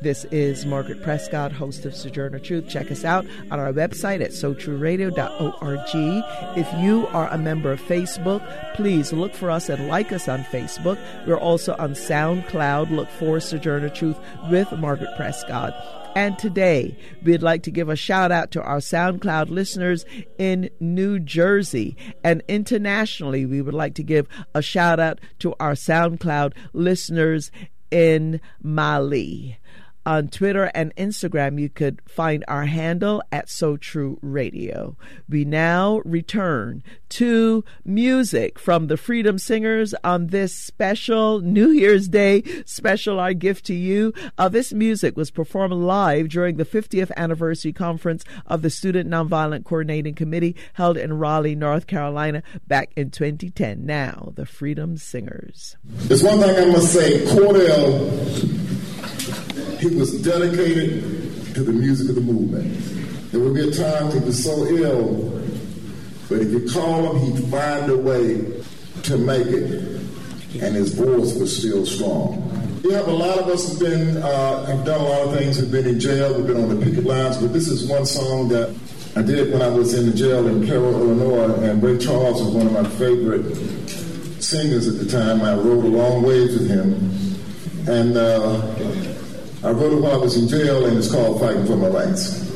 This 0.02 0.24
is 0.30 0.64
Margaret 0.64 1.02
Prescod, 1.02 1.52
host 1.52 1.84
of 1.84 1.94
Sojourner 1.94 2.38
Truth. 2.38 2.70
Check 2.70 2.90
us 2.90 3.04
out 3.04 3.26
on 3.50 3.60
our 3.60 3.70
website 3.70 4.22
at 4.22 4.30
sotrueradio.org. 4.30 6.56
If 6.56 6.82
you 6.82 7.06
are 7.08 7.28
a 7.28 7.36
member 7.36 7.70
of 7.70 7.82
Facebook, 7.82 8.40
please 8.74 9.12
look 9.12 9.34
for 9.34 9.50
us 9.50 9.68
and 9.68 9.88
like 9.88 10.10
us 10.10 10.26
on 10.26 10.42
Facebook. 10.44 10.98
We're 11.26 11.36
also 11.36 11.76
on 11.78 11.92
SoundCloud. 11.92 12.90
Look 12.90 13.10
for 13.10 13.40
Sojourner 13.40 13.90
Truth 13.90 14.16
with 14.50 14.72
Margaret 14.72 15.10
Prescod. 15.18 15.74
And 16.16 16.38
today, 16.38 16.96
we'd 17.22 17.42
like 17.42 17.62
to 17.64 17.70
give 17.70 17.90
a 17.90 17.96
shout 17.96 18.32
out 18.32 18.52
to 18.52 18.62
our 18.62 18.78
SoundCloud 18.78 19.50
listeners 19.50 20.06
in 20.38 20.70
New 20.80 21.18
Jersey. 21.18 21.94
And 22.24 22.42
internationally, 22.48 23.44
we 23.44 23.60
would 23.60 23.74
like 23.74 23.96
to 23.96 24.02
give 24.02 24.28
a 24.54 24.62
shout 24.62 24.98
out 24.98 25.20
to 25.40 25.54
our 25.60 25.74
SoundCloud 25.74 26.54
listeners 26.72 27.50
in 27.90 28.40
Mali 28.62 29.58
on 30.10 30.26
Twitter 30.26 30.72
and 30.74 30.92
Instagram, 30.96 31.60
you 31.60 31.68
could 31.68 32.02
find 32.04 32.44
our 32.48 32.64
handle 32.64 33.22
at 33.30 33.48
So 33.48 33.76
True 33.76 34.18
Radio. 34.20 34.96
We 35.28 35.44
now 35.44 36.02
return 36.04 36.82
to 37.10 37.64
music 37.84 38.58
from 38.58 38.88
the 38.88 38.96
Freedom 38.96 39.38
Singers 39.38 39.94
on 40.02 40.26
this 40.26 40.52
special 40.52 41.38
New 41.38 41.70
Year's 41.70 42.08
Day 42.08 42.42
special. 42.66 43.20
Our 43.20 43.34
gift 43.34 43.66
to 43.66 43.74
you. 43.74 44.12
Uh, 44.36 44.48
this 44.48 44.72
music 44.72 45.16
was 45.16 45.30
performed 45.30 45.74
live 45.74 46.28
during 46.28 46.56
the 46.56 46.64
50th 46.64 47.12
anniversary 47.16 47.72
conference 47.72 48.24
of 48.46 48.62
the 48.62 48.70
Student 48.70 49.08
Nonviolent 49.08 49.64
Coordinating 49.64 50.16
Committee 50.16 50.56
held 50.72 50.96
in 50.96 51.18
Raleigh, 51.18 51.54
North 51.54 51.86
Carolina, 51.86 52.42
back 52.66 52.90
in 52.96 53.12
2010. 53.12 53.86
Now, 53.86 54.32
the 54.34 54.44
Freedom 54.44 54.96
Singers. 54.96 55.76
There's 55.84 56.24
one 56.24 56.40
thing 56.40 56.68
I 56.68 56.72
must 56.72 56.92
say, 56.92 57.24
Cordell 57.26 58.70
he 59.80 59.96
was 59.96 60.22
dedicated 60.22 61.02
to 61.54 61.62
the 61.62 61.72
music 61.72 62.10
of 62.10 62.14
the 62.14 62.20
movement. 62.20 62.72
There 63.32 63.40
would 63.40 63.54
be 63.54 63.68
a 63.68 63.70
time 63.70 64.12
he 64.12 64.18
was 64.18 64.44
so 64.44 64.66
ill, 64.66 65.42
but 66.28 66.40
if 66.40 66.50
you 66.50 66.68
call 66.70 67.16
him, 67.16 67.32
he'd 67.34 67.50
find 67.50 67.90
a 67.90 67.96
way 67.96 68.44
to 69.04 69.18
make 69.18 69.46
it, 69.46 70.00
and 70.60 70.74
his 70.76 70.94
voice 70.94 71.34
was 71.34 71.56
still 71.56 71.86
strong. 71.86 72.46
We 72.84 72.92
have 72.92 73.08
a 73.08 73.12
lot 73.12 73.38
of 73.38 73.48
us 73.48 73.68
have 73.68 73.78
been 73.78 74.16
uh, 74.16 74.64
have 74.64 74.84
done 74.84 75.00
a 75.00 75.04
lot 75.04 75.28
of 75.28 75.38
things. 75.38 75.60
We've 75.60 75.70
been 75.70 75.86
in 75.86 76.00
jail. 76.00 76.34
We've 76.34 76.46
been 76.46 76.62
on 76.62 76.80
the 76.80 76.84
picket 76.84 77.04
lines. 77.04 77.36
But 77.36 77.52
this 77.52 77.68
is 77.68 77.88
one 77.88 78.06
song 78.06 78.48
that 78.48 78.74
I 79.16 79.22
did 79.22 79.52
when 79.52 79.60
I 79.60 79.68
was 79.68 79.92
in 79.92 80.06
the 80.06 80.16
jail 80.16 80.46
in 80.48 80.66
Cairo, 80.66 80.90
Illinois. 80.90 81.54
And 81.62 81.82
Ray 81.82 81.98
Charles 81.98 82.42
was 82.42 82.54
one 82.54 82.66
of 82.66 82.72
my 82.72 82.88
favorite 82.96 83.54
singers 84.42 84.88
at 84.88 84.98
the 84.98 85.10
time. 85.10 85.42
I 85.42 85.54
wrote 85.54 85.84
a 85.84 85.88
long 85.88 86.22
ways 86.22 86.58
with 86.58 86.70
him, 86.70 86.94
and 87.86 88.16
uh, 88.16 89.19
I 89.62 89.72
wrote 89.72 89.92
it 89.92 90.00
while 90.00 90.14
I 90.14 90.16
was 90.16 90.38
in 90.38 90.48
jail, 90.48 90.86
and 90.86 90.96
it's 90.96 91.12
called 91.12 91.38
Fighting 91.38 91.66
for 91.66 91.76
My 91.76 91.88
Rights. 91.88 92.48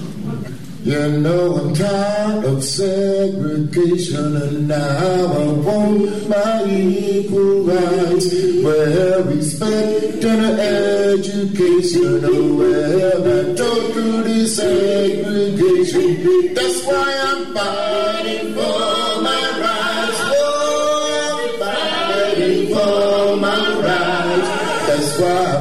You 0.85 1.09
know 1.21 1.57
I'm 1.57 1.75
tired 1.75 2.45
of 2.45 2.63
segregation 2.63 4.37
and 4.37 4.69
now 4.69 4.77
I 4.77 5.47
want 5.65 6.29
my 6.29 6.63
equal 6.67 7.63
rights 7.63 8.31
where 8.63 9.23
respect 9.23 10.23
and 10.25 10.61
education 10.61 12.23
are 12.23 12.55
where 12.55 13.17
I 13.17 13.55
don't 13.55 13.95
do 13.95 14.25
desegregation. 14.25 16.55
That's 16.55 16.85
why 16.85 17.15
I'm 17.29 17.55
fighting 17.55 18.53
for 18.53 19.23
my 19.25 19.43
rights. 19.65 20.21
Oh, 20.37 21.57
fighting 21.61 22.67
for 22.75 23.37
my 23.41 23.65
rights. 23.89 24.49
That's 24.87 25.19
why 25.19 25.54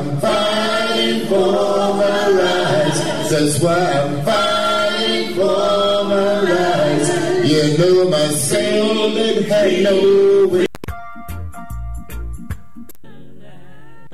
That's 3.33 3.59
why 3.63 3.73
I'm 3.73 4.23
fighting 4.23 5.33
for 5.33 6.03
my 6.05 6.33
rights. 6.53 7.09
You 7.49 7.77
know 7.79 8.07
my 8.07 8.27
soul 8.27 9.09
had 9.49 9.83
no. 9.83 10.65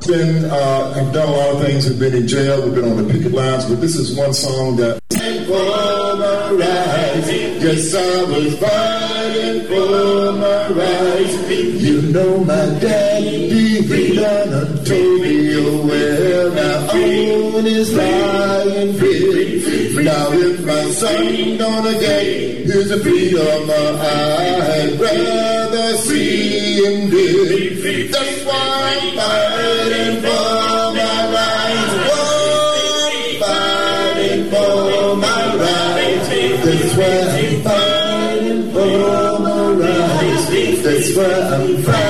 Been, 0.07 0.45
uh, 0.45 0.93
have 0.93 1.13
done 1.13 1.27
a 1.27 1.31
lot 1.31 1.55
of 1.55 1.65
things. 1.65 1.89
We've 1.89 1.99
been 1.99 2.15
in 2.15 2.27
jail. 2.29 2.63
We've 2.63 2.73
been 2.73 2.89
on 2.89 2.95
the 2.95 3.13
picket 3.13 3.33
lines. 3.33 3.65
But 3.65 3.81
this 3.81 3.97
is 3.97 4.17
one 4.17 4.33
song 4.33 4.77
that. 4.77 5.01
For 5.09 6.15
my 6.15 6.51
rights, 6.51 7.27
yes, 7.29 7.93
I 7.93 8.23
was 8.23 8.57
fighting 8.57 9.67
for 9.67 10.31
my 10.31 10.69
rights. 10.69 11.49
You 11.83 12.01
know 12.03 12.37
my 12.45 12.79
daddy, 12.79 13.81
he 13.81 14.15
done 14.15 14.58
told 14.89 15.21
me 15.21 15.55
well. 15.87 16.51
Now 16.51 16.89
on 17.57 17.65
his 17.65 17.93
lying 17.93 18.91
bed. 18.97 20.03
Now 20.03 20.31
if 20.31 20.65
my 20.65 20.83
son 21.01 21.57
gonna 21.57 21.93
get 21.99 22.65
his 22.65 22.89
freedom, 23.03 23.69
I'd 23.69 24.93
rather 24.99 25.97
see 25.97 26.81
him 26.81 27.09
dead. 27.11 28.11
That's 28.13 28.41
why 28.47 28.65
I'm 28.89 29.05
fighting 29.19 30.15
for 30.25 30.49
my 30.97 31.17
rights. 31.37 31.95
Oh, 32.09 32.73
fighting 33.43 34.43
for 34.51 35.15
my 35.25 35.43
rights. 35.65 36.27
That's 36.65 36.93
why 36.99 37.15
I'm 37.37 37.53
fighting 37.67 38.63
for 38.73 38.93
my 39.45 39.61
rights. 39.83 40.45
That's 40.83 41.09
why 41.15 41.33
I'm 41.55 41.83
fighting 41.83 42.08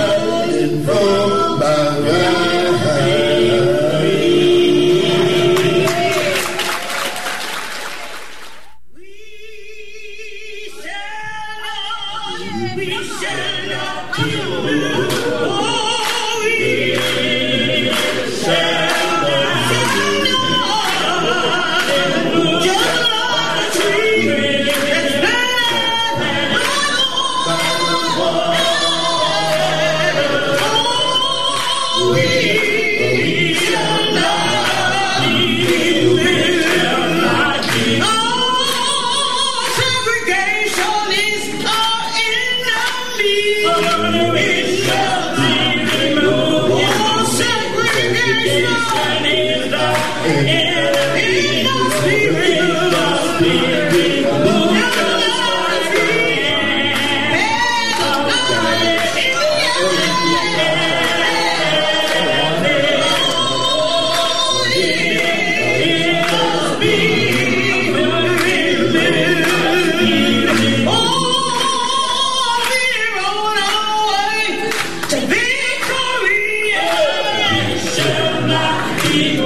You. 79.11 79.38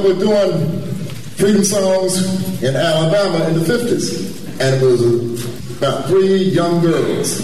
Were 0.00 0.18
doing 0.18 0.82
freedom 1.36 1.64
songs 1.64 2.62
in 2.62 2.76
Alabama 2.76 3.48
in 3.48 3.54
the 3.58 3.64
50s. 3.64 4.60
And 4.60 4.82
it 4.82 4.84
was 4.84 5.78
about 5.78 6.06
three 6.06 6.36
young 6.36 6.80
girls. 6.82 7.38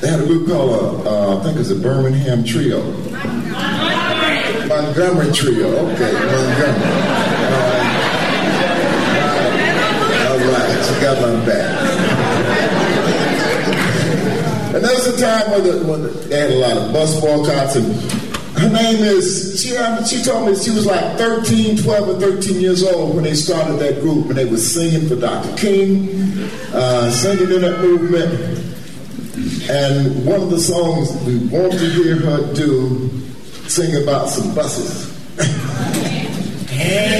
They 0.00 0.08
had 0.08 0.20
a 0.20 0.26
group 0.26 0.48
called, 0.48 1.06
uh, 1.06 1.38
I 1.38 1.42
think 1.42 1.56
it 1.56 1.58
was 1.58 1.70
a 1.70 1.76
Birmingham 1.76 2.44
Trio. 2.44 2.80
Montgomery 4.66 5.32
Trio. 5.32 5.68
Okay, 5.92 6.12
Montgomery. 6.12 6.90
All 10.26 10.38
right, 10.38 10.84
she 10.86 11.00
got 11.00 11.20
my 11.20 11.46
back. 11.46 11.70
And 14.74 14.84
that 14.84 14.94
was 14.94 15.06
a 15.08 15.20
time 15.20 15.50
when, 15.50 15.62
the, 15.64 15.84
when 15.84 16.28
they 16.28 16.40
had 16.40 16.50
a 16.50 16.54
lot 16.54 16.76
of 16.76 16.92
bus 16.92 17.20
boycotts 17.20 17.74
and 17.74 18.20
her 18.60 18.68
name 18.70 19.02
is, 19.02 19.49
she, 19.70 20.16
she 20.16 20.24
told 20.24 20.48
me 20.48 20.56
she 20.56 20.70
was 20.70 20.86
like 20.86 21.16
13, 21.16 21.76
12 21.78 22.08
or 22.08 22.20
13 22.20 22.60
years 22.60 22.82
old 22.82 23.14
when 23.14 23.24
they 23.24 23.34
started 23.34 23.74
that 23.74 24.00
group 24.00 24.26
and 24.26 24.36
they 24.36 24.44
were 24.44 24.56
singing 24.56 25.08
for 25.08 25.16
Dr. 25.16 25.56
King, 25.56 26.08
uh, 26.72 27.10
singing 27.10 27.52
in 27.54 27.62
that 27.62 27.80
movement. 27.80 28.58
And 29.70 30.26
one 30.26 30.40
of 30.42 30.50
the 30.50 30.58
songs 30.58 31.10
we 31.24 31.38
want 31.48 31.72
to 31.72 31.78
hear 31.78 32.16
her 32.16 32.54
do, 32.54 33.10
sing 33.68 34.02
about 34.02 34.28
some 34.28 34.54
buses. 34.54 35.08
hey, 36.70 37.19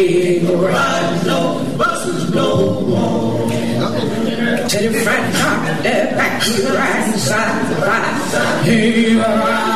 ain't 0.00 0.46
gonna 0.46 0.66
ride 0.66 1.26
no 1.26 1.64
buses 1.78 2.30
no 2.34 2.80
more. 2.80 3.48
To 4.68 4.88
the 4.88 5.00
front, 5.00 5.34
top, 5.36 5.66
the 5.78 5.94
back, 6.16 6.42
to 6.42 6.62
the 6.62 6.72
right, 6.72 7.14
side 7.14 7.80
by 7.80 8.18
side. 8.30 8.68
Ain't 8.68 9.20
gonna 9.20 9.36
ride 9.36 9.74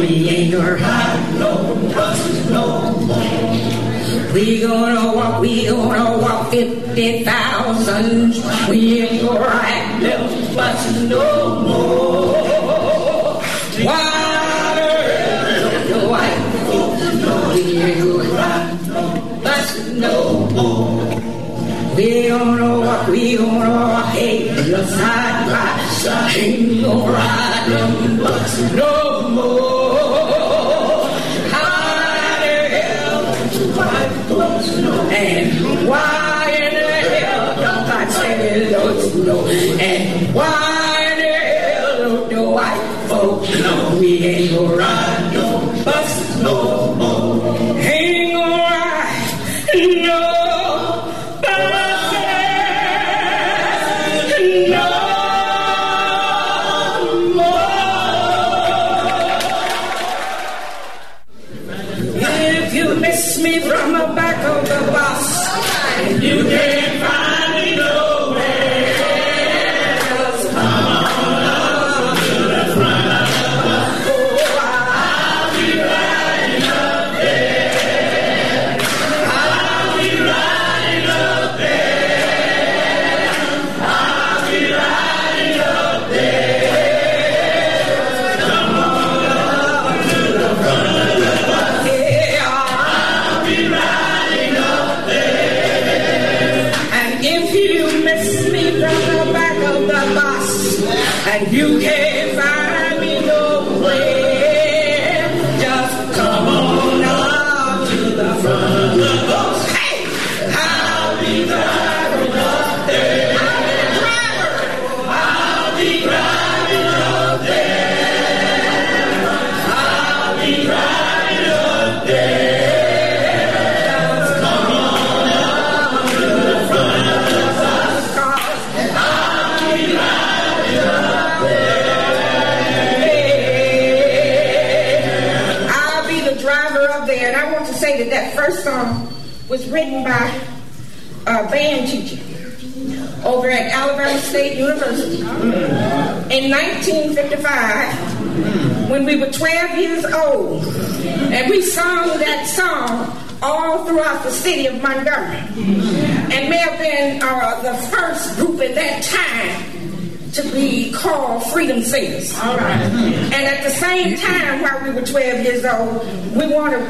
we 0.00 0.28
ain't 0.28 0.52
gonna 0.52 0.74
ride 0.74 1.34
no 1.38 1.74
buses 1.94 2.50
no 2.50 2.92
more. 3.06 4.32
We 4.32 4.60
gonna 4.60 5.12
walk, 5.14 5.40
we 5.40 5.66
gonna 5.66 6.18
walk 6.18 6.50
fifty 6.50 7.24
thousand. 7.24 8.34
We 8.68 9.02
ain't 9.02 9.22
gonna 9.22 9.40
ride 9.40 10.02
buses 10.56 11.08
no 11.10 11.60
more. 11.60 12.32
Water, 13.84 14.96
folks 16.68 17.14
know 17.22 17.52
we 17.54 17.62
ain't 17.76 17.98
no 18.00 19.86
no 20.00 20.14
more. 20.56 20.96
We 21.94 22.28
gonna 22.28 22.80
walk, 22.80 23.08
we 23.08 23.36
gonna 23.36 23.70
walk, 23.70 24.06
hey, 24.14 24.48
side 24.48 25.46
by 25.50 25.76
side. 26.00 26.36
Ride 27.12 27.64
them 27.68 28.16
buses 28.18 28.72
no 28.72 29.28
more. 29.28 29.96
How 31.52 31.86
know? 34.80 35.00
And 35.10 35.65
And 38.58 40.34
why 40.34 41.14
the 41.16 41.22
hell 41.24 42.26
the 42.26 42.42
white 42.42 43.06
folks 43.06 43.58
know 43.60 43.98
we 44.00 44.24
ain't 44.24 44.54
gonna 44.54 44.76
ride 44.76 45.30
no 45.34 45.84
bus. 45.84 46.42
No 46.42 46.75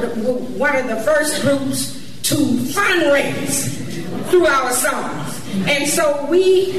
one 0.04 0.76
of 0.76 0.88
the 0.88 0.96
first 0.96 1.42
groups 1.42 1.94
to 2.24 2.34
fundraise 2.34 3.76
through 4.30 4.46
our 4.46 4.70
songs. 4.72 5.68
And 5.68 5.88
so 5.88 6.26
we 6.26 6.72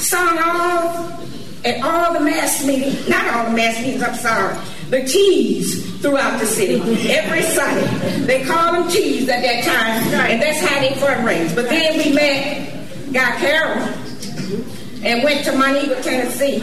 sung 0.00 0.38
all 0.38 1.18
at 1.64 1.82
all 1.82 2.14
the 2.14 2.20
mass 2.20 2.64
meetings, 2.64 3.08
not 3.08 3.26
all 3.34 3.50
the 3.50 3.56
mass 3.56 3.80
meetings, 3.80 4.02
I'm 4.02 4.14
sorry, 4.14 4.56
the 4.90 5.04
teas 5.04 5.84
throughout 6.00 6.38
the 6.40 6.46
city 6.46 6.80
every 7.10 7.42
Sunday. 7.42 8.18
They 8.20 8.44
call 8.44 8.72
them 8.72 8.90
teas 8.90 9.28
at 9.28 9.42
that 9.42 9.64
time, 9.64 10.30
and 10.30 10.40
that's 10.40 10.60
how 10.60 10.80
they 10.80 10.90
fundraise. 10.90 11.54
But 11.54 11.68
then 11.68 11.98
we 11.98 12.14
met 12.14 13.12
Guy 13.12 13.30
Carawan 13.36 15.04
and 15.04 15.22
went 15.22 15.44
to 15.44 15.52
Monteagle, 15.52 16.02
Tennessee, 16.02 16.60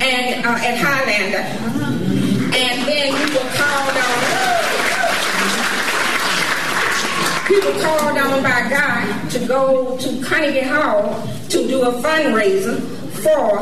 and 0.00 0.46
uh, 0.46 0.50
at 0.50 0.78
Highlander, 0.78 1.97
and 2.54 2.88
then 2.88 3.12
we 3.12 3.34
were 3.34 3.50
called 3.54 3.96
on. 3.96 4.48
We 7.50 7.60
were 7.60 7.80
called 7.82 8.18
on 8.18 8.42
by 8.42 8.68
God 8.70 9.30
to 9.30 9.46
go 9.46 9.96
to 9.98 10.24
Carnegie 10.24 10.60
Hall 10.60 11.26
to 11.50 11.68
do 11.68 11.82
a 11.82 11.92
fundraiser 12.02 12.80
for 13.22 13.58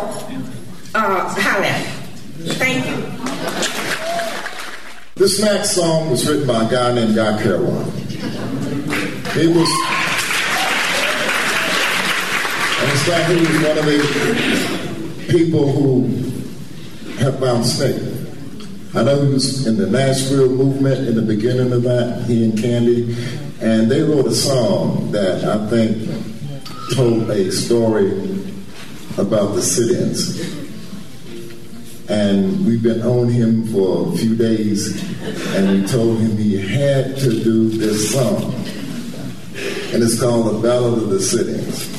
uh, 0.95 1.34
Highlander. 1.34 1.91
Thank 2.55 2.87
you. 2.87 3.16
This 5.16 5.41
next 5.41 5.70
song 5.70 6.11
was 6.11 6.28
written 6.28 6.47
by 6.47 6.64
a 6.64 6.70
guy 6.70 6.93
named 6.95 7.14
Guy 7.14 7.43
Carawan. 7.43 7.91
He 9.32 9.47
was, 9.49 9.70
and 12.80 12.93
it's 12.93 13.09
like 13.09 13.26
he 13.26 13.37
was 13.41 13.57
one 13.66 13.78
of 13.78 13.87
the 13.87 15.26
people 15.28 15.72
who 15.72 16.05
have 17.16 17.39
found 17.41 17.64
SNCC. 17.64 18.16
I 18.97 19.03
know 19.03 19.23
he 19.25 19.33
was 19.33 19.67
in 19.67 19.77
the 19.77 19.87
Nashville 19.87 20.49
movement 20.49 21.07
in 21.07 21.15
the 21.15 21.23
beginning 21.23 21.73
of 21.73 21.83
that, 21.83 22.25
he 22.27 22.45
and 22.45 22.59
Candie, 22.59 23.15
and 23.61 23.91
they 23.91 24.03
wrote 24.03 24.27
a 24.27 24.35
song 24.35 25.13
that 25.13 25.45
I 25.45 25.69
think 25.69 26.09
told 26.95 27.31
a 27.31 27.53
story 27.53 28.11
about 29.19 29.55
the 29.55 29.63
sit-ins 29.63 30.67
and 32.09 32.65
we've 32.65 32.83
been 32.83 33.03
on 33.03 33.29
him 33.29 33.67
for 33.67 34.13
a 34.13 34.17
few 34.17 34.37
days, 34.37 35.03
and 35.55 35.83
we 35.83 35.87
told 35.89 36.19
him 36.19 36.37
he 36.37 36.57
had 36.57 37.17
to 37.17 37.31
do 37.43 37.69
this 37.69 38.13
song. 38.13 38.55
And 39.93 40.03
it's 40.03 40.21
called 40.21 40.55
The 40.55 40.69
Ballad 40.69 41.03
of 41.03 41.09
the 41.11 41.21
Sit-Ins. 41.21 41.96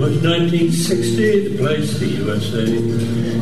was 0.00 0.16
1960, 0.22 1.48
the 1.48 1.58
place 1.58 1.98
the 1.98 2.06
USA. 2.06 2.64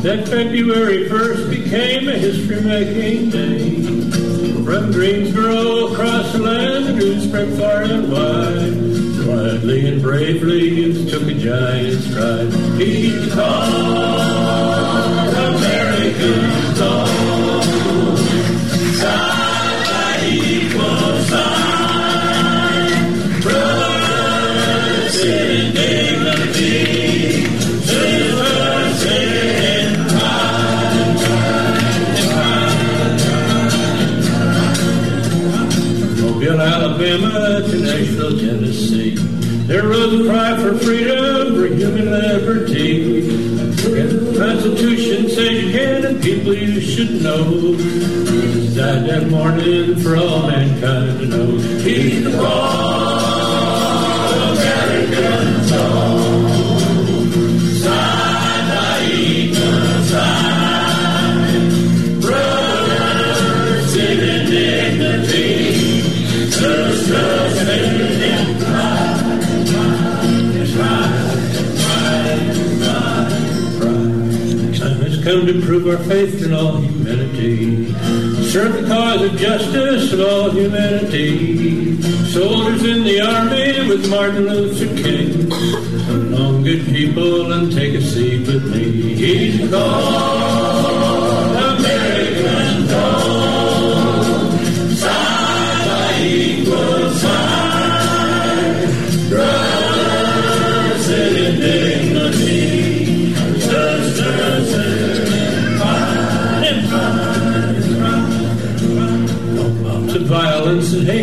That 0.02 0.26
February 0.26 1.08
1st 1.08 1.50
became 1.50 2.08
a 2.08 2.18
history-making 2.18 3.30
day. 3.30 3.80
From 4.64 4.90
Greensboro 4.90 5.92
across 5.92 6.32
the 6.32 6.40
land, 6.40 6.86
the 6.86 6.92
news 6.94 7.28
spread 7.28 7.56
far 7.56 7.82
and 7.82 8.10
wide. 8.10 8.74
Quietly 9.24 9.86
and 9.86 10.02
bravely, 10.02 10.68
youth 10.68 11.08
took 11.08 11.22
a 11.22 11.34
giant 11.34 12.02
stride. 12.02 12.52
He's 12.80 13.32
called 13.32 14.58
America's 15.54 16.80
own. 16.80 18.16
Side 18.96 19.84
by 19.86 20.26
equal. 20.26 21.57
Alabama 36.60 37.62
to 37.68 37.78
Nashville, 37.78 38.38
Tennessee. 38.38 39.16
Rose 39.68 40.26
cry 40.26 40.56
for 40.56 40.78
freedom, 40.78 41.54
for 41.54 41.66
human 41.74 42.10
liberty. 42.10 43.20
The 43.22 44.34
Constitution 44.38 45.28
says 45.28 45.64
you 45.64 45.72
can, 45.72 46.04
and 46.04 46.22
people 46.22 46.54
you 46.54 46.80
should 46.80 47.22
know. 47.22 47.74
Died 48.74 49.08
that 49.08 49.28
morning 49.28 49.96
for 49.96 50.16
all 50.16 50.46
mankind 50.46 51.20
to 51.20 51.26
know. 51.26 51.58
He's 51.82 52.24
the 52.24 52.30
boss 52.30 53.07
come 75.28 75.46
to 75.46 75.60
prove 75.60 75.86
our 75.86 76.02
faith 76.04 76.42
in 76.42 76.54
all 76.54 76.78
humanity. 76.78 78.37
Serve 78.48 78.80
the 78.80 78.88
cause 78.88 79.20
of 79.20 79.36
justice 79.36 80.10
of 80.14 80.20
all 80.20 80.50
humanity. 80.50 82.00
Soldiers 82.32 82.82
in 82.82 83.04
the 83.04 83.20
army 83.20 83.86
with 83.86 84.08
Martin 84.08 84.48
Luther 84.48 84.86
King. 85.02 85.50
Come 85.50 86.32
along, 86.32 86.64
good 86.64 86.86
people, 86.86 87.52
and 87.52 87.70
take 87.70 87.92
a 87.92 88.00
seat 88.00 88.46
with 88.46 88.74
me. 88.74 89.14
He's 89.16 89.70
called 89.70 90.67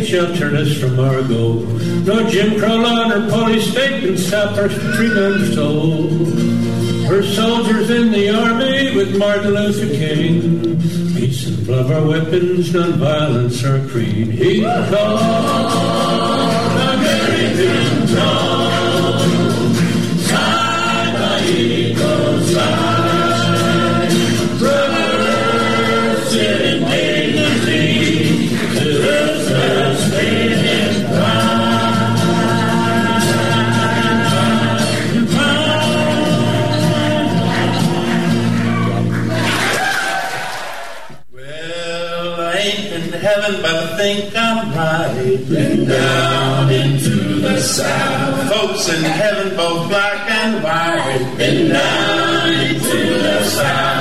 turn 0.08 0.56
us 0.56 0.78
from 0.78 1.00
our 1.00 1.24
goal. 1.24 1.62
No 2.06 2.30
Jim 2.30 2.60
Crow 2.60 2.76
law 2.76 3.08
nor 3.08 3.28
police 3.30 3.72
state 3.72 4.02
can 4.02 4.18
stop 4.18 4.56
our 4.58 4.70
freedom 4.70 5.52
soul. 5.54 6.10
We're 7.10 7.24
soldiers 7.24 7.90
in 7.90 8.12
the 8.12 8.30
army 8.30 8.96
with 8.96 9.18
Martin 9.18 9.56
Luther 9.56 9.88
King. 9.88 10.80
Peace 11.16 11.48
and 11.48 11.68
love 11.68 11.90
our 11.92 12.06
weapons, 12.06 12.70
nonviolence 12.70 13.64
our 13.68 13.88
creed. 13.90 14.28
He 14.28 14.62
called 14.62 15.22
American 17.00 18.08
throne. 18.08 18.55
Heaven, 43.26 43.60
but 43.60 43.76
I 43.76 43.98
think 43.98 44.36
I'm. 44.36 44.66
Been 45.50 45.88
down 45.88 46.70
into 46.72 47.40
the 47.40 47.60
south. 47.60 48.54
Folks 48.54 48.90
in 48.90 49.04
heaven, 49.04 49.56
both 49.56 49.90
black 49.90 50.30
and 50.30 50.64
white. 50.64 51.36
Been 51.38 51.72
down 51.72 52.50
into 52.50 53.20
the 53.24 53.44
south. 53.44 53.95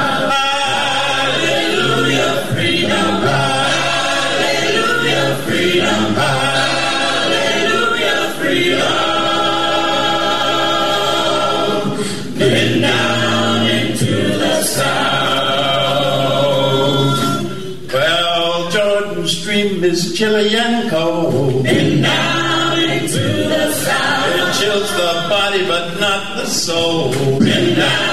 Chilly 20.24 20.56
and 20.56 22.02
down 22.02 22.78
into 22.78 23.18
the 23.18 23.72
south. 23.72 24.26
It 24.26 24.58
chills 24.58 24.90
the 24.92 25.26
body 25.28 25.66
but 25.66 26.00
not 26.00 26.36
the 26.38 26.46
soul. 26.46 27.12
And 27.12 27.76
down 27.76 28.03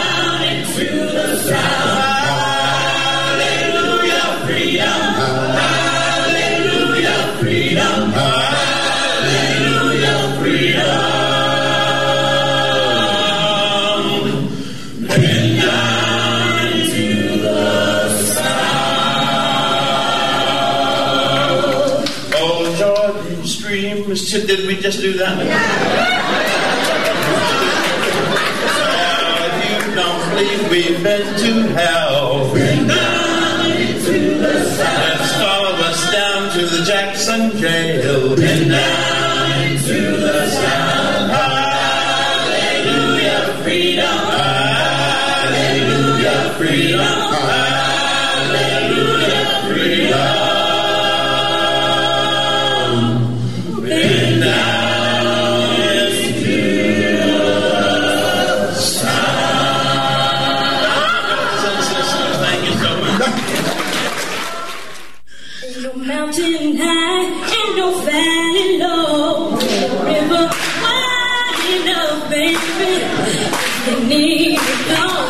Did 24.51 24.67
we 24.67 24.75
just 24.75 24.99
do 24.99 25.13
that? 25.13 25.39
If 29.47 29.55
you 29.63 29.79
don't 29.95 30.29
believe 30.29 30.69
we've 30.69 31.01
been 31.01 31.23
to 31.39 31.51
hell, 31.73 32.53
down 32.53 33.71
into 33.71 34.35
the 34.39 34.65
south. 34.65 35.07
Let's 35.07 35.31
follow 35.35 35.71
us 35.87 36.11
down 36.11 36.51
to 36.51 36.65
the 36.65 36.83
Jackson 36.83 37.55
jail, 37.59 38.35
been 38.35 38.67
down 38.67 39.71
into 39.71 40.17
the 40.17 40.49
south. 40.49 41.29
Hallelujah, 42.51 43.55
freedom. 43.63 44.19
Hallelujah, 45.47 46.55
freedom. 46.57 47.20
need 74.07 74.59
no 74.89 75.20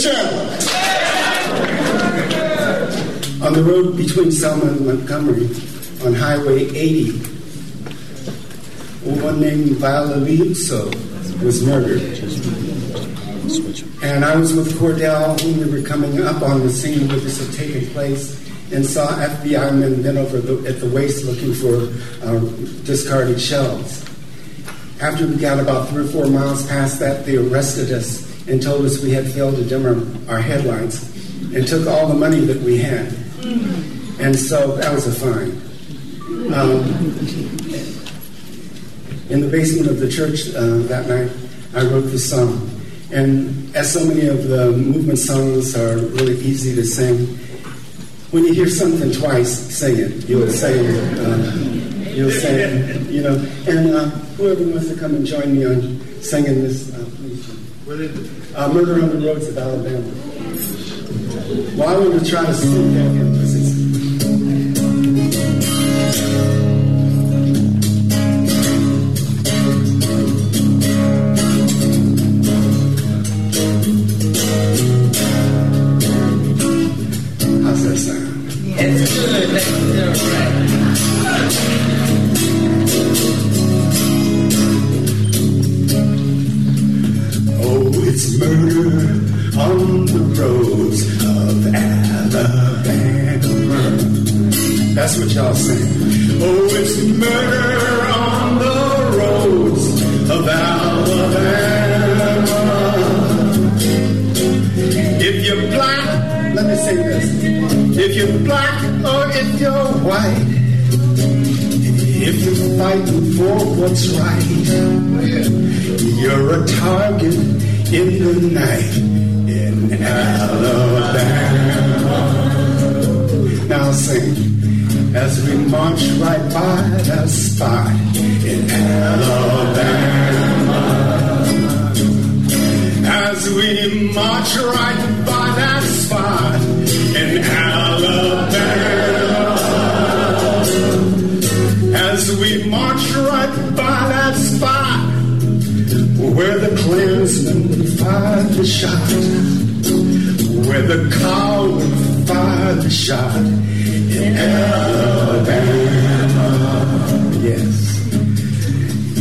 On 0.00 0.06
the 3.52 3.62
road 3.62 3.98
between 3.98 4.32
Selma 4.32 4.72
and 4.72 4.86
Montgomery, 4.86 5.44
on 6.06 6.14
Highway 6.14 6.70
80, 6.74 7.20
a 9.04 9.10
woman 9.10 9.40
named 9.42 9.76
Viola 9.76 10.20
was 11.44 11.62
murdered. 11.66 12.00
And 14.02 14.24
I 14.24 14.36
was 14.36 14.54
with 14.54 14.72
Cordell 14.78 15.36
when 15.44 15.70
we 15.70 15.70
were 15.70 15.86
coming 15.86 16.22
up 16.22 16.40
on 16.40 16.60
the 16.60 16.70
scene 16.70 17.06
where 17.06 17.18
this 17.18 17.46
had 17.46 17.54
taken 17.54 17.86
place 17.90 18.40
and 18.72 18.86
saw 18.86 19.06
FBI 19.06 19.78
men 19.78 20.02
bent 20.02 20.16
over 20.16 20.40
the, 20.40 20.66
at 20.66 20.80
the 20.80 20.88
waist 20.88 21.26
looking 21.26 21.52
for 21.52 21.92
uh, 22.26 22.38
discarded 22.86 23.38
shells. 23.38 24.02
After 25.02 25.26
we 25.26 25.36
got 25.36 25.60
about 25.60 25.90
three 25.90 26.04
or 26.04 26.08
four 26.08 26.26
miles 26.26 26.66
past 26.68 27.00
that, 27.00 27.26
they 27.26 27.36
arrested 27.36 27.92
us 27.92 28.29
and 28.48 28.62
told 28.62 28.84
us 28.84 29.02
we 29.02 29.10
had 29.10 29.26
failed 29.30 29.56
to 29.56 29.64
dim 29.64 29.84
our, 29.86 30.34
our 30.34 30.40
headlights 30.40 31.14
and 31.54 31.66
took 31.66 31.86
all 31.86 32.06
the 32.06 32.14
money 32.14 32.40
that 32.40 32.60
we 32.62 32.78
had. 32.78 33.12
And 34.20 34.36
so 34.36 34.76
that 34.76 34.92
was 34.94 35.06
a 35.06 35.12
fine. 35.12 35.50
Um, 36.52 36.84
in 39.30 39.40
the 39.40 39.48
basement 39.50 39.88
of 39.88 39.98
the 39.98 40.08
church 40.08 40.48
uh, 40.54 40.78
that 40.88 41.06
night, 41.08 41.30
I 41.74 41.84
wrote 41.86 42.02
this 42.02 42.28
song. 42.28 42.68
And 43.12 43.74
as 43.74 43.92
so 43.92 44.04
many 44.04 44.26
of 44.26 44.48
the 44.48 44.70
movement 44.72 45.18
songs 45.18 45.76
are 45.76 45.96
really 45.96 46.38
easy 46.38 46.74
to 46.74 46.84
sing, 46.84 47.26
when 48.30 48.44
you 48.44 48.52
hear 48.52 48.68
something 48.68 49.10
twice, 49.12 49.50
sing 49.50 49.96
it. 49.96 50.28
You'll 50.28 50.48
say 50.50 50.78
it. 50.78 51.18
Uh, 51.18 51.52
you'll 52.10 52.30
say 52.30 52.62
it, 52.62 53.10
you 53.10 53.22
know. 53.22 53.34
And 53.66 53.90
uh, 53.90 54.10
whoever 54.36 54.62
wants 54.64 54.88
to 54.88 54.96
come 54.96 55.14
and 55.16 55.26
join 55.26 55.56
me 55.56 55.66
on 55.66 56.00
singing 56.22 56.62
this, 56.62 56.94
uh. 56.94 57.06
Uh, 57.90 58.72
Murder 58.72 59.02
on 59.02 59.08
the 59.08 59.26
Roads 59.26 59.48
of 59.48 59.58
Alabama. 59.58 59.98
Well, 61.76 61.88
I 61.88 61.98
want 61.98 62.24
to 62.24 62.30
try 62.30 62.46
to 62.46 62.52
that 62.52 63.10
here 63.10 63.29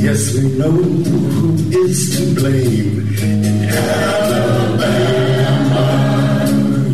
yes, 0.02 0.34
we 0.36 0.50
know 0.58 0.72
who 0.72 1.54
is 1.86 2.18
to 2.18 2.36
blame 2.36 3.08
in 3.18 3.64
Alabama. 3.70 4.89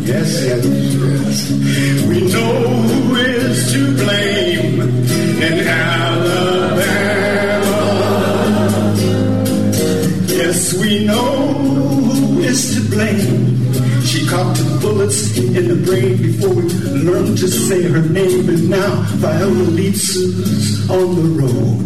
Yes, 0.04 0.44
yes, 0.44 0.64
yes. 0.66 1.50
We 2.08 2.20
know 2.32 2.52
who 2.88 3.14
is 3.16 3.72
to 3.72 3.80
blame 3.96 4.80
in 5.42 5.66
Alabama. 5.66 6.96
Yes, 10.28 10.74
we 10.80 11.06
know 11.06 11.52
who 11.54 12.38
is 12.40 12.74
to 12.74 12.80
blame. 12.90 13.56
She 14.04 14.26
caught 14.26 14.56
the 14.56 14.78
bullets 14.80 15.36
in 15.38 15.68
the 15.68 15.76
brain 15.86 16.16
before 16.18 16.54
we 16.54 16.62
learned 16.62 17.38
to 17.38 17.48
say 17.48 17.82
her 17.82 18.02
name. 18.02 18.48
And 18.48 18.70
now 18.70 18.94
Viola 19.22 19.66
Liuzzo's 19.76 20.88
on 20.90 21.14
the 21.16 21.42
road 21.42 21.85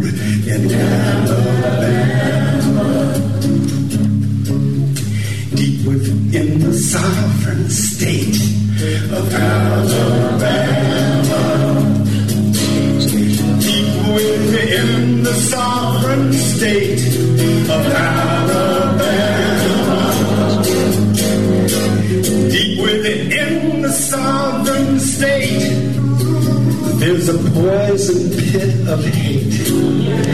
poison 27.53 28.29
pit 28.31 28.87
of 28.87 29.05
hate. 29.05 30.30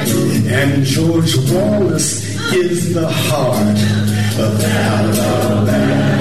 And 0.50 0.86
George 0.86 1.36
Wallace 1.52 2.24
is 2.54 2.94
the 2.94 3.06
heart 3.06 3.78
of 4.40 4.64
Alabama. 4.64 6.17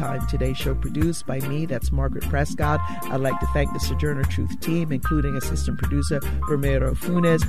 Time. 0.00 0.26
Today's 0.28 0.56
show 0.56 0.74
produced 0.74 1.26
by 1.26 1.40
me, 1.40 1.66
that's 1.66 1.92
Margaret 1.92 2.24
Prescod. 2.24 2.80
I'd 3.12 3.20
like 3.20 3.38
to 3.38 3.46
thank 3.48 3.70
the 3.74 3.80
Sojourner 3.80 4.22
Truth 4.24 4.58
team, 4.60 4.92
including 4.92 5.36
assistant 5.36 5.76
producer 5.78 6.20
Romero 6.48 6.94
Funes, 6.94 7.42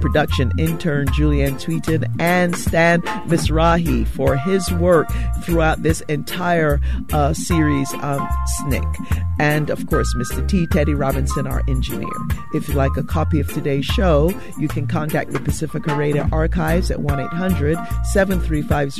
production 0.00 0.52
intern 0.56 1.08
Julianne 1.08 1.60
Tweeton, 1.60 2.08
and 2.20 2.54
Stan 2.54 3.02
Misrahi 3.26 4.06
for 4.06 4.36
his 4.36 4.70
work 4.74 5.08
throughout 5.42 5.82
this 5.82 6.00
entire 6.02 6.80
uh, 7.12 7.32
series 7.32 7.92
on 7.94 8.20
SNCC. 8.60 9.26
And 9.40 9.68
of 9.68 9.84
course, 9.88 10.14
Mr. 10.16 10.48
T. 10.48 10.68
Teddy 10.68 10.94
Robinson, 10.94 11.48
our 11.48 11.62
engineer. 11.68 12.08
If 12.54 12.68
you'd 12.68 12.76
like 12.76 12.96
a 12.96 13.02
copy 13.02 13.40
of 13.40 13.52
today's 13.52 13.84
show, 13.84 14.32
you 14.60 14.68
can 14.68 14.86
contact 14.86 15.32
the 15.32 15.40
Pacifica 15.40 15.96
Radio 15.96 16.28
Archives 16.30 16.92
at 16.92 17.00
1 17.00 17.18
800 17.18 17.76
735 18.04 18.92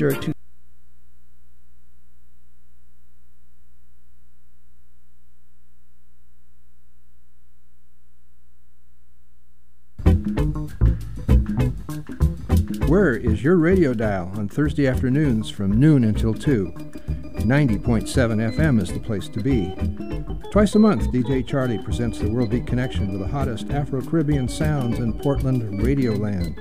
is 13.36 13.44
your 13.44 13.58
radio 13.58 13.92
dial 13.92 14.32
on 14.36 14.48
Thursday 14.48 14.86
afternoons 14.86 15.50
from 15.50 15.78
noon 15.78 16.04
until 16.04 16.32
2? 16.32 16.72
90.7 16.72 17.76
FM 17.84 18.80
is 18.80 18.90
the 18.90 18.98
place 18.98 19.28
to 19.28 19.42
be. 19.42 19.74
Twice 20.50 20.74
a 20.74 20.78
month, 20.78 21.02
DJ 21.12 21.46
Charlie 21.46 21.76
presents 21.76 22.18
the 22.18 22.30
World 22.30 22.48
Beat 22.48 22.66
Connection 22.66 23.12
with 23.12 23.20
the 23.20 23.28
hottest 23.28 23.68
Afro 23.68 24.00
Caribbean 24.00 24.48
sounds 24.48 25.00
in 25.00 25.12
Portland 25.12 25.82
Radioland. 25.82 26.56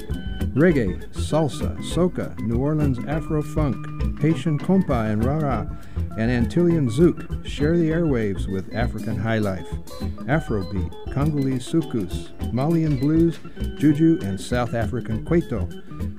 Reggae, 0.53 1.01
salsa, 1.13 1.78
soca, 1.78 2.38
New 2.39 2.57
Orleans 2.57 2.99
Afro 3.07 3.41
funk, 3.41 3.78
Haitian 4.26 4.57
compa 4.57 5.11
and 5.11 5.23
rara, 5.23 5.69
and 6.17 6.32
Antillean 6.32 6.89
Zouk 6.89 7.45
share 7.45 7.78
the 7.78 7.91
airwaves 7.91 8.51
with 8.51 8.73
African 8.73 9.15
high 9.15 9.38
life, 9.38 9.69
Afrobeat, 10.26 11.13
Congolese 11.13 11.71
soukous, 11.71 12.32
Malian 12.51 12.97
blues, 12.97 13.38
juju, 13.78 14.17
and 14.23 14.41
South 14.41 14.73
African 14.73 15.23
kwaito, 15.23 15.71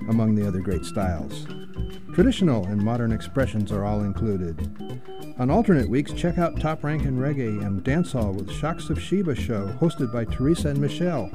among 0.08 0.36
the 0.36 0.46
other 0.46 0.60
great 0.60 0.84
styles. 0.84 1.48
Traditional 2.14 2.64
and 2.66 2.80
modern 2.80 3.10
expressions 3.10 3.72
are 3.72 3.84
all 3.84 4.02
included. 4.02 4.56
On 5.40 5.50
alternate 5.50 5.90
weeks, 5.90 6.12
check 6.12 6.38
out 6.38 6.60
Top 6.60 6.84
Rank 6.84 7.02
in 7.06 7.18
Reggae 7.18 7.60
and 7.66 7.82
Dancehall 7.82 8.36
with 8.36 8.52
Shocks 8.52 8.88
of 8.88 9.02
Sheba 9.02 9.34
show, 9.34 9.66
hosted 9.80 10.12
by 10.12 10.26
Teresa 10.26 10.68
and 10.68 10.78
Michelle. 10.78 11.28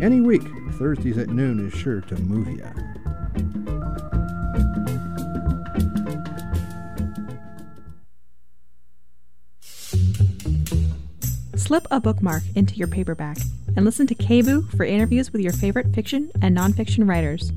Any 0.00 0.22
week, 0.22 0.42
Thursdays 0.78 1.18
at 1.18 1.28
noon 1.28 1.66
is 1.66 1.78
sure 1.78 2.00
to 2.00 2.16
move 2.16 2.48
ya. 2.58 2.70
Slip 11.68 11.86
a 11.90 12.00
bookmark 12.00 12.44
into 12.54 12.76
your 12.76 12.88
paperback 12.88 13.36
and 13.76 13.84
listen 13.84 14.06
to 14.06 14.14
KBOO 14.14 14.74
for 14.74 14.84
interviews 14.86 15.34
with 15.34 15.42
your 15.42 15.52
favorite 15.52 15.94
fiction 15.94 16.30
and 16.40 16.56
nonfiction 16.56 17.06
writers. 17.06 17.52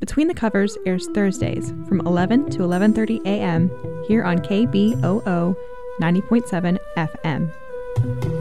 Between 0.00 0.26
the 0.26 0.34
Covers 0.34 0.76
airs 0.84 1.06
Thursdays 1.14 1.70
from 1.86 2.00
11 2.00 2.50
to 2.50 2.58
11:30 2.62 3.24
a.m. 3.26 3.70
here 4.08 4.24
on 4.24 4.38
KBOO 4.38 5.54
90.7 6.02 6.78
FM. 6.96 8.37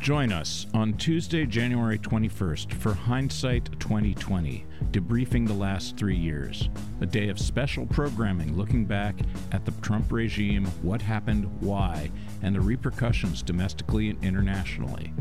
Join 0.00 0.32
us 0.32 0.66
on 0.72 0.94
Tuesday, 0.94 1.44
January 1.44 1.98
21st 1.98 2.72
for 2.72 2.94
Hindsight 2.94 3.78
2020, 3.80 4.64
debriefing 4.92 5.46
the 5.46 5.52
last 5.52 5.98
three 5.98 6.16
years. 6.16 6.70
A 7.02 7.06
day 7.06 7.28
of 7.28 7.38
special 7.38 7.84
programming 7.84 8.56
looking 8.56 8.86
back 8.86 9.14
at 9.52 9.66
the 9.66 9.72
Trump 9.82 10.10
regime, 10.10 10.64
what 10.80 11.02
happened, 11.02 11.44
why, 11.60 12.10
and 12.40 12.54
the 12.54 12.62
repercussions 12.62 13.42
domestically 13.42 14.08
and 14.08 14.24
internationally. 14.24 15.12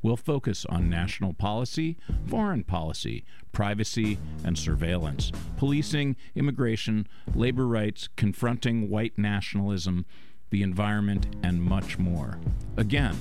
We'll 0.00 0.16
focus 0.16 0.64
on 0.64 0.88
national 0.88 1.34
policy, 1.34 1.98
foreign 2.26 2.64
policy, 2.64 3.26
privacy 3.52 4.16
and 4.44 4.56
surveillance, 4.56 5.30
policing, 5.58 6.16
immigration, 6.34 7.06
labor 7.34 7.66
rights, 7.66 8.08
confronting 8.16 8.88
white 8.88 9.18
nationalism, 9.18 10.06
the 10.48 10.62
environment, 10.62 11.26
and 11.42 11.62
much 11.62 11.98
more. 11.98 12.38
Again, 12.78 13.18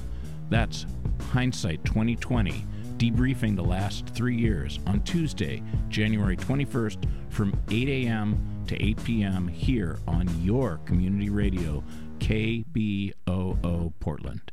that's 0.52 0.86
Hindsight 1.32 1.84
2020, 1.86 2.66
debriefing 2.97 3.56
the 3.56 3.64
last 3.64 4.06
three 4.10 4.36
years 4.36 4.80
on 4.86 5.02
Tuesday, 5.02 5.64
January 5.88 6.36
21st 6.36 7.06
from 7.30 7.58
8 7.72 7.88
a.m. 7.88 8.64
to 8.68 8.80
8 8.80 9.04
p.m. 9.04 9.47
here 9.47 9.97
on 10.08 10.28
your 10.43 10.78
community 10.86 11.30
radio, 11.30 11.82
KBOO 12.20 13.93
Portland. 14.02 14.52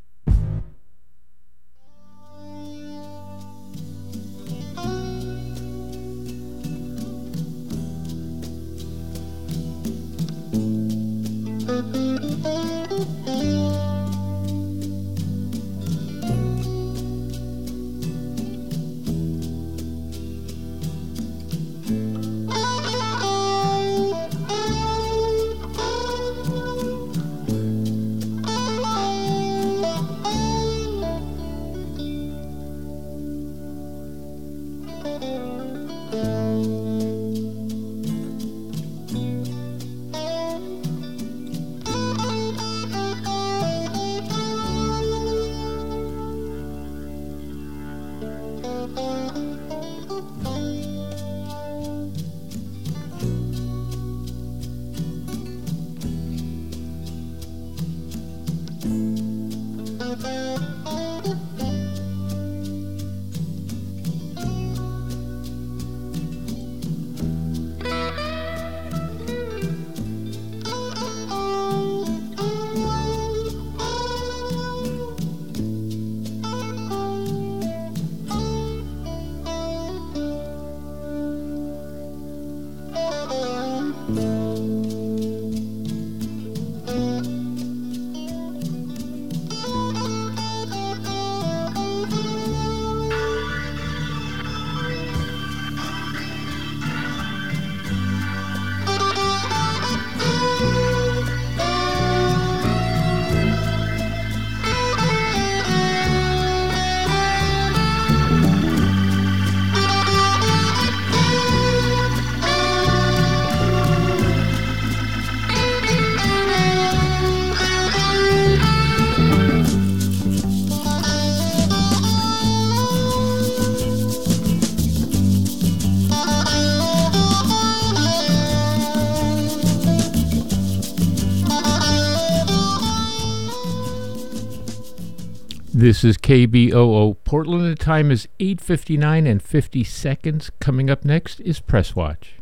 This 135.88 136.04
is 136.04 136.18
KBOO 136.18 137.16
Portland. 137.24 137.64
The 137.64 137.74
time 137.74 138.10
is 138.10 138.28
8:59 138.38 139.26
and 139.26 139.42
50 139.42 139.84
seconds. 139.84 140.50
Coming 140.60 140.90
up 140.90 141.02
next 141.02 141.40
is 141.40 141.60
Press 141.60 141.96
Watch. 141.96 142.34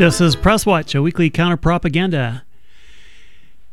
This 0.00 0.18
is 0.18 0.34
Press 0.34 0.64
Watch, 0.64 0.94
a 0.94 1.02
weekly 1.02 1.28
counter 1.28 1.58
propaganda 1.58 2.44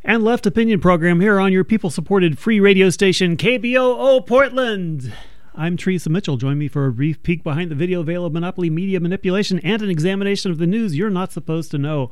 and 0.03 0.25
left 0.25 0.45
opinion 0.45 0.81
program 0.81 1.21
here 1.21 1.39
on 1.39 1.53
your 1.53 1.63
people 1.63 1.89
supported 1.89 2.37
free 2.37 2.59
radio 2.59 2.89
station 2.89 3.37
KBOO 3.37 4.27
Portland. 4.27 5.13
I'm 5.55 5.77
Teresa 5.77 6.09
Mitchell. 6.09 6.35
Join 6.35 6.57
me 6.57 6.67
for 6.67 6.85
a 6.85 6.91
brief 6.91 7.23
peek 7.23 7.45
behind 7.45 7.71
the 7.71 7.75
video 7.75 8.03
veil 8.03 8.25
of 8.25 8.33
monopoly 8.33 8.69
media 8.69 8.99
manipulation 8.99 9.59
and 9.59 9.81
an 9.81 9.89
examination 9.89 10.51
of 10.51 10.57
the 10.57 10.67
news 10.67 10.97
you're 10.97 11.09
not 11.09 11.31
supposed 11.31 11.71
to 11.71 11.77
know. 11.77 12.11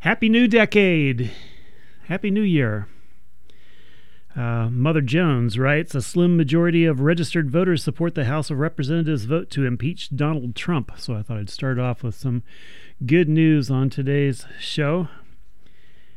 Happy 0.00 0.30
New 0.30 0.48
Decade! 0.48 1.30
Happy 2.04 2.30
New 2.30 2.40
Year! 2.40 2.88
Uh, 4.34 4.70
Mother 4.70 5.02
Jones 5.02 5.58
writes 5.58 5.94
A 5.94 6.00
slim 6.00 6.38
majority 6.38 6.86
of 6.86 7.00
registered 7.00 7.50
voters 7.50 7.84
support 7.84 8.14
the 8.14 8.24
House 8.24 8.50
of 8.50 8.58
Representatives 8.58 9.26
vote 9.26 9.50
to 9.50 9.66
impeach 9.66 10.16
Donald 10.16 10.56
Trump. 10.56 10.92
So 10.96 11.14
I 11.14 11.22
thought 11.22 11.36
I'd 11.36 11.50
start 11.50 11.78
off 11.78 12.02
with 12.02 12.14
some 12.14 12.42
good 13.04 13.28
news 13.28 13.70
on 13.70 13.90
today's 13.90 14.46
show. 14.58 15.08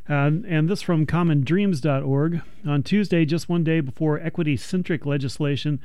Uh, 0.09 0.31
and 0.47 0.69
this 0.69 0.81
from 0.81 1.05
commondreams.org. 1.05 2.41
On 2.65 2.83
Tuesday, 2.83 3.25
just 3.25 3.49
one 3.49 3.63
day 3.63 3.81
before 3.81 4.19
equity 4.19 4.55
centric 4.55 5.05
legislation 5.05 5.81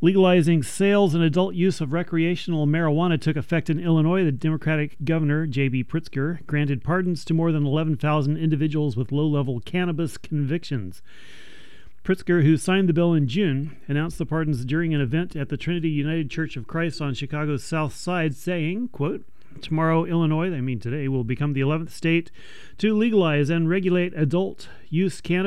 legalizing 0.00 0.62
sales 0.62 1.14
and 1.14 1.24
adult 1.24 1.54
use 1.54 1.80
of 1.80 1.92
recreational 1.92 2.66
marijuana 2.66 3.20
took 3.20 3.36
effect 3.36 3.68
in 3.68 3.80
Illinois, 3.80 4.24
the 4.24 4.32
Democratic 4.32 4.96
governor, 5.04 5.46
J.B. 5.46 5.84
Pritzker, 5.84 6.46
granted 6.46 6.84
pardons 6.84 7.24
to 7.24 7.34
more 7.34 7.50
than 7.50 7.66
11,000 7.66 8.36
individuals 8.36 8.96
with 8.96 9.12
low 9.12 9.26
level 9.26 9.60
cannabis 9.60 10.16
convictions. 10.16 11.02
Pritzker, 12.04 12.42
who 12.42 12.56
signed 12.56 12.88
the 12.88 12.94
bill 12.94 13.12
in 13.12 13.26
June, 13.28 13.76
announced 13.88 14.18
the 14.18 14.24
pardons 14.24 14.64
during 14.64 14.94
an 14.94 15.00
event 15.00 15.36
at 15.36 15.48
the 15.48 15.56
Trinity 15.56 15.90
United 15.90 16.30
Church 16.30 16.56
of 16.56 16.66
Christ 16.66 17.02
on 17.02 17.12
Chicago's 17.12 17.64
South 17.64 17.94
Side, 17.94 18.34
saying, 18.34 18.88
quote, 18.88 19.24
Tomorrow, 19.58 20.04
Illinois, 20.04 20.54
I 20.54 20.60
mean 20.60 20.80
today, 20.80 21.08
will 21.08 21.24
become 21.24 21.52
the 21.52 21.60
11th 21.60 21.90
state 21.90 22.30
to 22.78 22.94
legalize 22.94 23.50
and 23.50 23.68
regulate 23.68 24.14
adult 24.14 24.68
use 24.88 25.20
cannabis 25.20 25.46